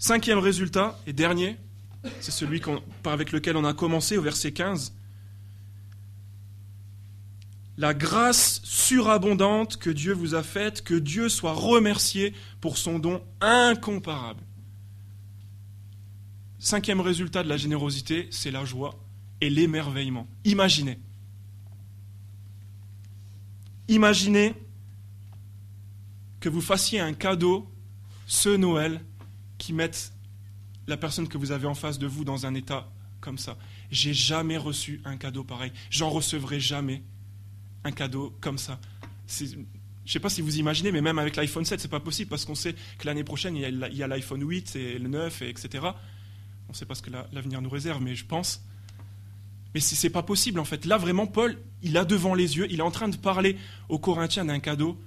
Cinquième 0.04 0.38
résultat 0.38 1.00
et 1.06 1.14
dernier, 1.14 1.56
c'est 2.20 2.30
celui 2.30 2.60
avec 3.04 3.32
lequel 3.32 3.56
on 3.56 3.64
a 3.64 3.72
commencé 3.72 4.18
au 4.18 4.20
verset 4.20 4.52
15. 4.52 4.92
La 7.78 7.94
grâce 7.94 8.60
surabondante 8.64 9.78
que 9.78 9.88
Dieu 9.88 10.12
vous 10.12 10.34
a 10.34 10.42
faite, 10.42 10.84
que 10.84 10.92
Dieu 10.92 11.30
soit 11.30 11.54
remercié 11.54 12.34
pour 12.60 12.76
son 12.76 12.98
don 12.98 13.22
incomparable. 13.40 14.42
cinquième 16.58 17.00
résultat 17.00 17.42
de 17.42 17.48
la 17.48 17.56
générosité, 17.56 18.28
c'est 18.30 18.50
la 18.50 18.66
joie 18.66 19.02
et 19.40 19.48
l'émerveillement. 19.48 20.28
Imaginez. 20.44 20.98
Imaginez 23.88 24.52
que 26.40 26.50
vous 26.50 26.60
fassiez 26.60 27.00
un 27.00 27.14
cadeau 27.14 27.72
ce 28.26 28.50
Noël 28.50 29.00
qui 29.64 29.72
mette 29.72 30.12
la 30.87 30.98
personne 30.98 31.27
que 31.27 31.38
vous 31.38 31.50
avez 31.50 31.66
en 31.66 31.74
face 31.74 31.98
de 31.98 32.07
vous 32.07 32.22
dans 32.22 32.44
un 32.44 32.55
état 32.55 32.87
comme 33.20 33.38
ça. 33.38 33.57
J'ai 33.90 34.12
jamais 34.12 34.59
reçu 34.59 35.00
un 35.07 35.16
cadeau 35.16 35.42
pareil. 35.42 35.72
J'en 35.88 36.11
recevrai 36.11 36.61
jamais 36.61 37.03
un 37.85 37.90
cadeau 37.90 38.37
comme 38.42 38.59
ça. 38.59 38.79
Je 39.27 39.44
ne 39.57 39.64
sais 40.05 40.20
pas 40.20 40.29
si 40.29 40.42
vous 40.42 40.59
imaginez, 40.59 40.92
mais 40.92 41.00
même 41.00 41.18
avec 41.18 41.37
l'iPhone 41.37 41.64
7, 41.64 41.81
c'est 41.81 41.88
pas 41.88 42.00
possible 42.00 42.29
parce 42.29 42.44
qu'on 42.44 42.55
sait 42.55 42.74
que 42.98 43.07
l'année 43.07 43.24
prochaine, 43.24 43.57
il 43.57 43.88
y 43.92 44.03
a 44.03 44.07
l'iPhone 44.07 44.46
8 44.46 44.77
et 44.77 44.98
le 44.98 45.09
9, 45.09 45.40
et 45.40 45.48
etc. 45.48 45.87
On 46.68 46.72
ne 46.72 46.77
sait 46.77 46.85
pas 46.85 46.94
ce 46.94 47.00
que 47.00 47.11
l'avenir 47.33 47.62
nous 47.62 47.70
réserve, 47.70 48.03
mais 48.03 48.14
je 48.14 48.27
pense. 48.27 48.62
Mais 49.72 49.81
c'est 49.81 50.11
pas 50.11 50.22
possible 50.22 50.61
en 50.61 50.66
fait. 50.66 50.85
Là 50.85 50.98
vraiment, 50.98 51.27
Paul, 51.27 51.59
il 51.81 51.96
a 51.96 52.05
devant 52.05 52.35
les 52.35 52.59
yeux, 52.59 52.66
il 52.70 52.81
est 52.81 52.83
en 52.83 52.90
train 52.90 53.09
de 53.09 53.16
parler 53.16 53.57
aux 53.88 53.98
Corinthiens 53.98 54.44
d'un 54.44 54.61
cadeau 54.61 55.00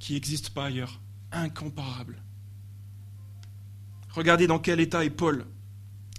qui 0.00 0.14
n'existe 0.14 0.50
pas 0.50 0.64
ailleurs, 0.64 1.00
incomparable. 1.30 2.20
Regardez 4.12 4.46
dans 4.46 4.58
quel 4.58 4.80
état 4.80 5.04
est 5.04 5.10
Paul. 5.10 5.46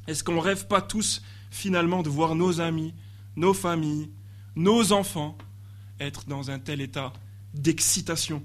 Est-ce 0.08 0.24
qu'on 0.24 0.36
ne 0.36 0.40
rêve 0.40 0.68
pas 0.68 0.82
tous 0.82 1.22
finalement 1.52 2.04
de 2.04 2.10
voir 2.10 2.36
nos 2.36 2.60
amis, 2.60 2.94
nos 3.36 3.54
familles, 3.54 4.10
nos 4.56 4.92
enfants 4.92 5.38
être 6.00 6.26
dans 6.26 6.52
un 6.52 6.60
tel 6.60 6.82
état 6.82 7.14
d'excitation? 7.54 8.44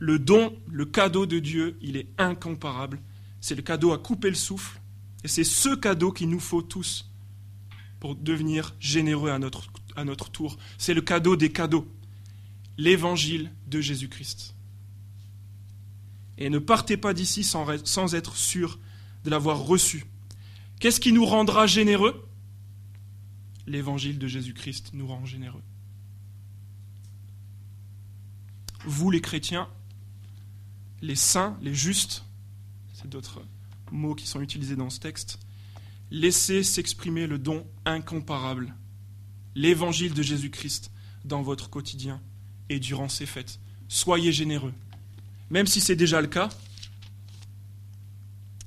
Le 0.00 0.18
don, 0.18 0.56
le 0.68 0.84
cadeau 0.84 1.26
de 1.26 1.38
Dieu, 1.38 1.76
il 1.80 1.96
est 1.96 2.08
incomparable. 2.18 3.00
C'est 3.40 3.54
le 3.54 3.62
cadeau 3.62 3.92
à 3.92 3.98
couper 3.98 4.28
le 4.28 4.36
souffle. 4.36 4.80
Et 5.24 5.28
c'est 5.28 5.44
ce 5.44 5.74
cadeau 5.74 6.12
qu'il 6.12 6.28
nous 6.28 6.40
faut 6.40 6.62
tous 6.62 7.10
pour 7.98 8.14
devenir 8.14 8.76
généreux 8.78 9.30
à 9.30 9.38
notre, 9.38 10.30
tour. 10.30 10.56
C'est 10.78 10.94
le 10.94 11.00
cadeau 11.00 11.34
des 11.34 11.50
cadeaux, 11.50 11.88
l'évangile 12.76 13.50
de 13.66 13.80
Jésus-Christ. 13.80 14.54
Et 16.38 16.50
ne 16.50 16.58
partez 16.58 16.96
pas 16.96 17.12
d'ici 17.12 17.42
sans, 17.42 18.14
être 18.14 18.36
sûr 18.36 18.78
de 19.24 19.30
l'avoir 19.30 19.58
reçu. 19.58 20.06
Qu'est-ce 20.78 21.00
qui 21.00 21.12
nous 21.12 21.26
rendra 21.26 21.66
généreux? 21.66 22.24
L'évangile 23.66 24.18
de 24.18 24.28
Jésus-Christ 24.28 24.90
nous 24.94 25.06
rend 25.08 25.26
généreux. 25.26 25.62
Vous 28.84 29.10
les 29.10 29.20
chrétiens, 29.20 29.68
les 31.02 31.16
saints, 31.16 31.58
les 31.60 31.74
justes, 31.74 32.24
c'est 32.94 33.10
d'autres 33.10 33.42
mots 33.90 34.14
qui 34.14 34.26
sont 34.26 34.40
utilisés 34.40 34.76
dans 34.76 34.90
ce 34.90 35.00
texte, 35.00 35.40
laissez 36.10 36.62
s'exprimer 36.62 37.26
le 37.26 37.38
don 37.38 37.66
incomparable, 37.84 38.74
l'évangile 39.56 40.14
de 40.14 40.22
Jésus-Christ 40.22 40.92
dans 41.24 41.42
votre 41.42 41.68
quotidien 41.68 42.22
et 42.68 42.78
durant 42.78 43.08
ces 43.08 43.26
fêtes. 43.26 43.58
Soyez 43.88 44.32
généreux. 44.32 44.72
Même 45.50 45.66
si 45.66 45.80
c'est 45.80 45.96
déjà 45.96 46.20
le 46.20 46.26
cas, 46.26 46.48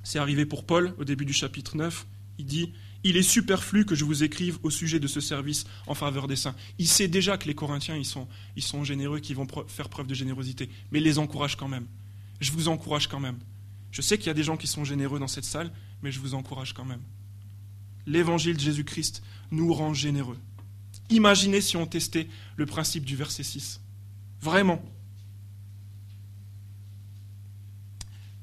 c'est 0.03 0.19
arrivé 0.19 0.45
pour 0.45 0.65
Paul 0.65 0.93
au 0.97 1.03
début 1.03 1.25
du 1.25 1.33
chapitre 1.33 1.77
9, 1.77 2.05
il 2.37 2.45
dit 2.45 2.73
Il 3.03 3.17
est 3.17 3.23
superflu 3.23 3.85
que 3.85 3.95
je 3.95 4.03
vous 4.03 4.23
écrive 4.23 4.57
au 4.63 4.69
sujet 4.69 4.99
de 4.99 5.07
ce 5.07 5.19
service 5.19 5.65
en 5.87 5.93
faveur 5.93 6.27
des 6.27 6.35
saints. 6.35 6.55
Il 6.79 6.87
sait 6.87 7.07
déjà 7.07 7.37
que 7.37 7.47
les 7.47 7.55
Corinthiens, 7.55 7.95
ils 7.95 8.05
sont, 8.05 8.83
généreux, 8.83 9.19
qu'ils 9.19 9.35
vont 9.35 9.47
faire 9.67 9.89
preuve 9.89 10.07
de 10.07 10.15
générosité, 10.15 10.69
mais 10.91 10.99
il 10.99 11.03
les 11.03 11.19
encourage 11.19 11.55
quand 11.55 11.67
même 11.67 11.87
je 12.41 12.51
vous 12.51 12.67
encourage 12.67 13.07
quand 13.07 13.19
même. 13.19 13.37
Je 13.91 14.01
sais 14.01 14.17
qu'il 14.17 14.27
y 14.27 14.31
a 14.31 14.33
des 14.33 14.43
gens 14.43 14.57
qui 14.57 14.67
sont 14.67 14.83
généreux 14.83 15.19
dans 15.19 15.27
cette 15.27 15.45
salle, 15.45 15.71
mais 16.01 16.11
je 16.11 16.19
vous 16.19 16.33
encourage 16.33 16.73
quand 16.73 16.85
même. 16.85 17.01
L'évangile 18.05 18.55
de 18.55 18.61
Jésus-Christ 18.61 19.21
nous 19.51 19.73
rend 19.73 19.93
généreux. 19.93 20.39
Imaginez 21.09 21.61
si 21.61 21.77
on 21.77 21.85
testait 21.85 22.27
le 22.57 22.65
principe 22.65 23.05
du 23.05 23.15
verset 23.15 23.43
6. 23.43 23.79
Vraiment. 24.41 24.83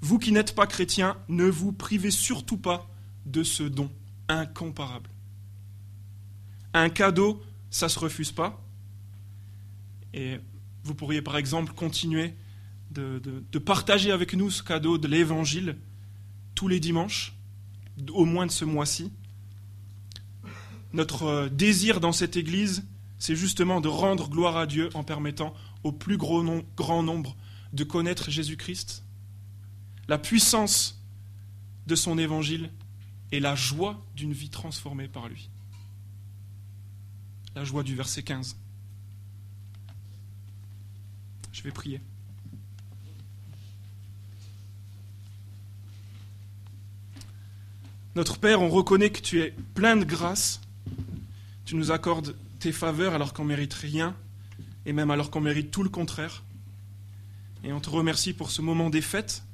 Vous 0.00 0.18
qui 0.18 0.32
n'êtes 0.32 0.54
pas 0.54 0.66
chrétiens, 0.66 1.16
ne 1.28 1.44
vous 1.44 1.72
privez 1.72 2.10
surtout 2.10 2.58
pas 2.58 2.88
de 3.26 3.42
ce 3.42 3.62
don 3.62 3.90
incomparable. 4.28 5.10
Un 6.74 6.90
cadeau, 6.90 7.42
ça 7.70 7.86
ne 7.86 7.90
se 7.90 7.98
refuse 7.98 8.32
pas. 8.32 8.62
Et 10.14 10.38
vous 10.84 10.94
pourriez 10.94 11.22
par 11.22 11.36
exemple 11.36 11.72
continuer 11.72 12.34
de, 12.90 13.58
partager 13.58 14.10
avec 14.12 14.34
nous 14.34 14.50
ce 14.50 14.62
cadeau 14.62 14.98
de 14.98 15.08
l'Évangile 15.08 15.76
tous 16.54 16.68
les 16.68 16.80
dimanches, 16.80 17.34
au 18.10 18.24
moins 18.24 18.46
de 18.46 18.50
ce 18.50 18.64
mois-ci. 18.64 19.12
Notre 20.92 21.22
euh, 21.24 21.48
désir 21.48 22.00
dans 22.00 22.12
cette 22.12 22.36
Église, 22.36 22.84
c'est 23.18 23.36
justement 23.36 23.80
de 23.80 23.88
rendre 23.88 24.28
gloire 24.28 24.56
à 24.56 24.66
Dieu 24.66 24.88
en 24.94 25.04
permettant 25.04 25.54
au 25.84 25.92
plus 25.92 26.16
grand 26.16 27.02
nombre 27.02 27.36
de 27.72 27.84
connaître 27.84 28.30
Jésus-Christ, 28.30 29.04
la 30.08 30.18
puissance 30.18 31.00
de 31.86 31.94
son 31.94 32.18
Évangile 32.18 32.70
et 33.30 33.40
la 33.40 33.54
joie 33.54 34.02
d'une 34.16 34.32
vie 34.32 34.48
transformée 34.48 35.08
par 35.08 35.28
lui. 35.28 35.50
La 37.54 37.64
joie 37.64 37.82
du 37.82 37.94
verset 37.94 38.22
15. 38.22 38.56
Je 41.52 41.62
vais 41.62 41.70
prier. 41.70 42.00
Notre 48.14 48.38
Père, 48.38 48.62
on 48.62 48.68
reconnaît 48.68 49.10
que 49.10 49.20
tu 49.20 49.40
es 49.40 49.54
plein 49.74 49.96
de 49.96 50.04
grâce. 50.04 50.60
Tu 51.64 51.76
nous 51.76 51.90
accordes 51.90 52.36
tes 52.58 52.72
faveurs 52.72 53.14
alors 53.14 53.32
qu'on 53.32 53.44
mérite 53.44 53.74
rien, 53.74 54.16
et 54.86 54.92
même 54.92 55.10
alors 55.10 55.30
qu'on 55.30 55.40
mérite 55.40 55.70
tout 55.70 55.82
le 55.82 55.88
contraire. 55.88 56.42
Et 57.62 57.72
on 57.72 57.80
te 57.80 57.90
remercie 57.90 58.32
pour 58.32 58.50
ce 58.50 58.62
moment 58.62 58.90
des 58.90 59.02
fêtes, 59.02 59.44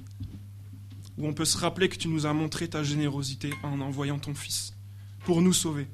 où 1.18 1.26
on 1.26 1.34
peut 1.34 1.44
se 1.44 1.58
rappeler 1.58 1.88
que 1.88 1.96
tu 1.96 2.08
nous 2.08 2.26
as 2.26 2.32
montré 2.32 2.68
ta 2.68 2.82
générosité 2.82 3.52
en 3.62 3.80
envoyant 3.80 4.18
ton 4.18 4.34
Fils, 4.34 4.74
pour 5.20 5.42
nous 5.42 5.52
sauver. 5.52 5.86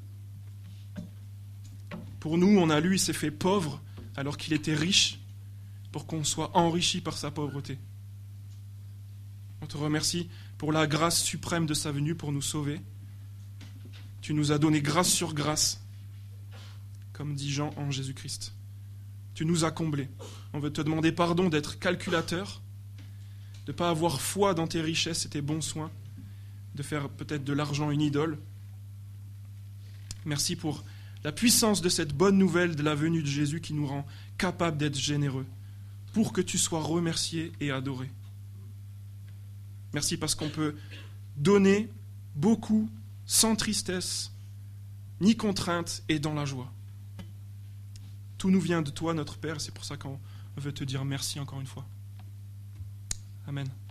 Pour 2.19 2.39
nous, 2.39 2.59
on 2.59 2.71
a 2.71 2.81
lu, 2.81 2.97
il 2.97 2.99
s'est 2.99 3.13
fait 3.13 3.31
pauvre 3.31 3.81
alors 4.17 4.37
qu'il 4.37 4.53
était 4.53 4.75
riche, 4.75 5.19
pour 5.93 6.07
qu'on 6.07 6.25
soit 6.25 6.57
enrichi 6.57 7.01
par 7.01 7.17
sa 7.17 7.31
pauvreté. 7.31 7.79
On 9.63 9.67
te 9.67 9.77
remercie 9.77 10.29
pour 10.59 10.73
la 10.73 10.87
grâce 10.87 11.23
suprême 11.23 11.67
de 11.67 11.75
sa 11.75 11.91
venue 11.91 12.15
pour 12.15 12.33
nous 12.33 12.43
sauver. 12.43 12.81
Tu 14.21 14.35
nous 14.35 14.53
as 14.53 14.59
donné 14.59 14.81
grâce 14.81 15.11
sur 15.11 15.35
grâce, 15.35 15.81
comme 17.13 17.35
dit 17.35 17.51
Jean 17.51 17.73
en 17.77 17.91
Jésus-Christ. 17.91 18.55
Tu 19.35 19.45
nous 19.45 19.65
as 19.65 19.71
comblés. 19.71 20.09
On 20.53 20.61
veut 20.61 20.73
te 20.73 20.83
demander 20.83 21.13
pardon 21.13 21.49
d'être 21.49 21.79
calculateur, 21.79 22.63
de 23.71 23.73
ne 23.73 23.77
pas 23.77 23.91
avoir 23.91 24.21
foi 24.21 24.53
dans 24.53 24.67
tes 24.67 24.81
richesses 24.81 25.27
et 25.27 25.29
tes 25.29 25.43
bons 25.43 25.61
soins, 25.61 25.93
de 26.75 26.83
faire 26.83 27.09
peut-être 27.09 27.45
de 27.45 27.53
l'argent 27.53 27.93
une 27.93 28.01
idole. 28.01 28.37
Merci 30.25 30.57
pour 30.57 30.83
la 31.23 31.31
puissance 31.31 31.81
de 31.81 31.89
cette 31.89 32.13
bonne 32.13 32.37
nouvelle 32.37 32.75
de 32.75 32.83
la 32.83 32.97
venue 32.97 33.23
de 33.23 33.29
Jésus 33.29 33.61
qui 33.61 33.73
nous 33.73 33.87
rend 33.87 34.05
capables 34.39 34.77
d'être 34.77 34.99
généreux, 34.99 35.47
pour 36.13 36.33
que 36.33 36.41
tu 36.41 36.59
sois 36.59 36.83
remercié 36.83 37.53
et 37.61 37.71
adoré. 37.71 38.11
Merci 39.93 40.17
parce 40.17 40.35
qu'on 40.35 40.51
peut 40.51 40.75
donner 41.37 41.89
beaucoup 42.35 42.91
sans 43.27 43.55
tristesse, 43.55 44.33
ni 45.21 45.37
contrainte 45.37 46.03
et 46.09 46.19
dans 46.19 46.35
la 46.35 46.45
joie. 46.45 46.73
Tout 48.37 48.51
nous 48.51 48.61
vient 48.61 48.83
de 48.83 48.91
toi, 48.91 49.15
notre 49.15 49.39
Père, 49.39 49.61
c'est 49.61 49.73
pour 49.73 49.85
ça 49.85 49.97
qu'on 49.97 50.19
veut 50.57 50.73
te 50.73 50.83
dire 50.83 51.05
merci 51.05 51.39
encore 51.39 51.61
une 51.61 51.69
fois. 51.69 51.87
Amen. 53.49 53.90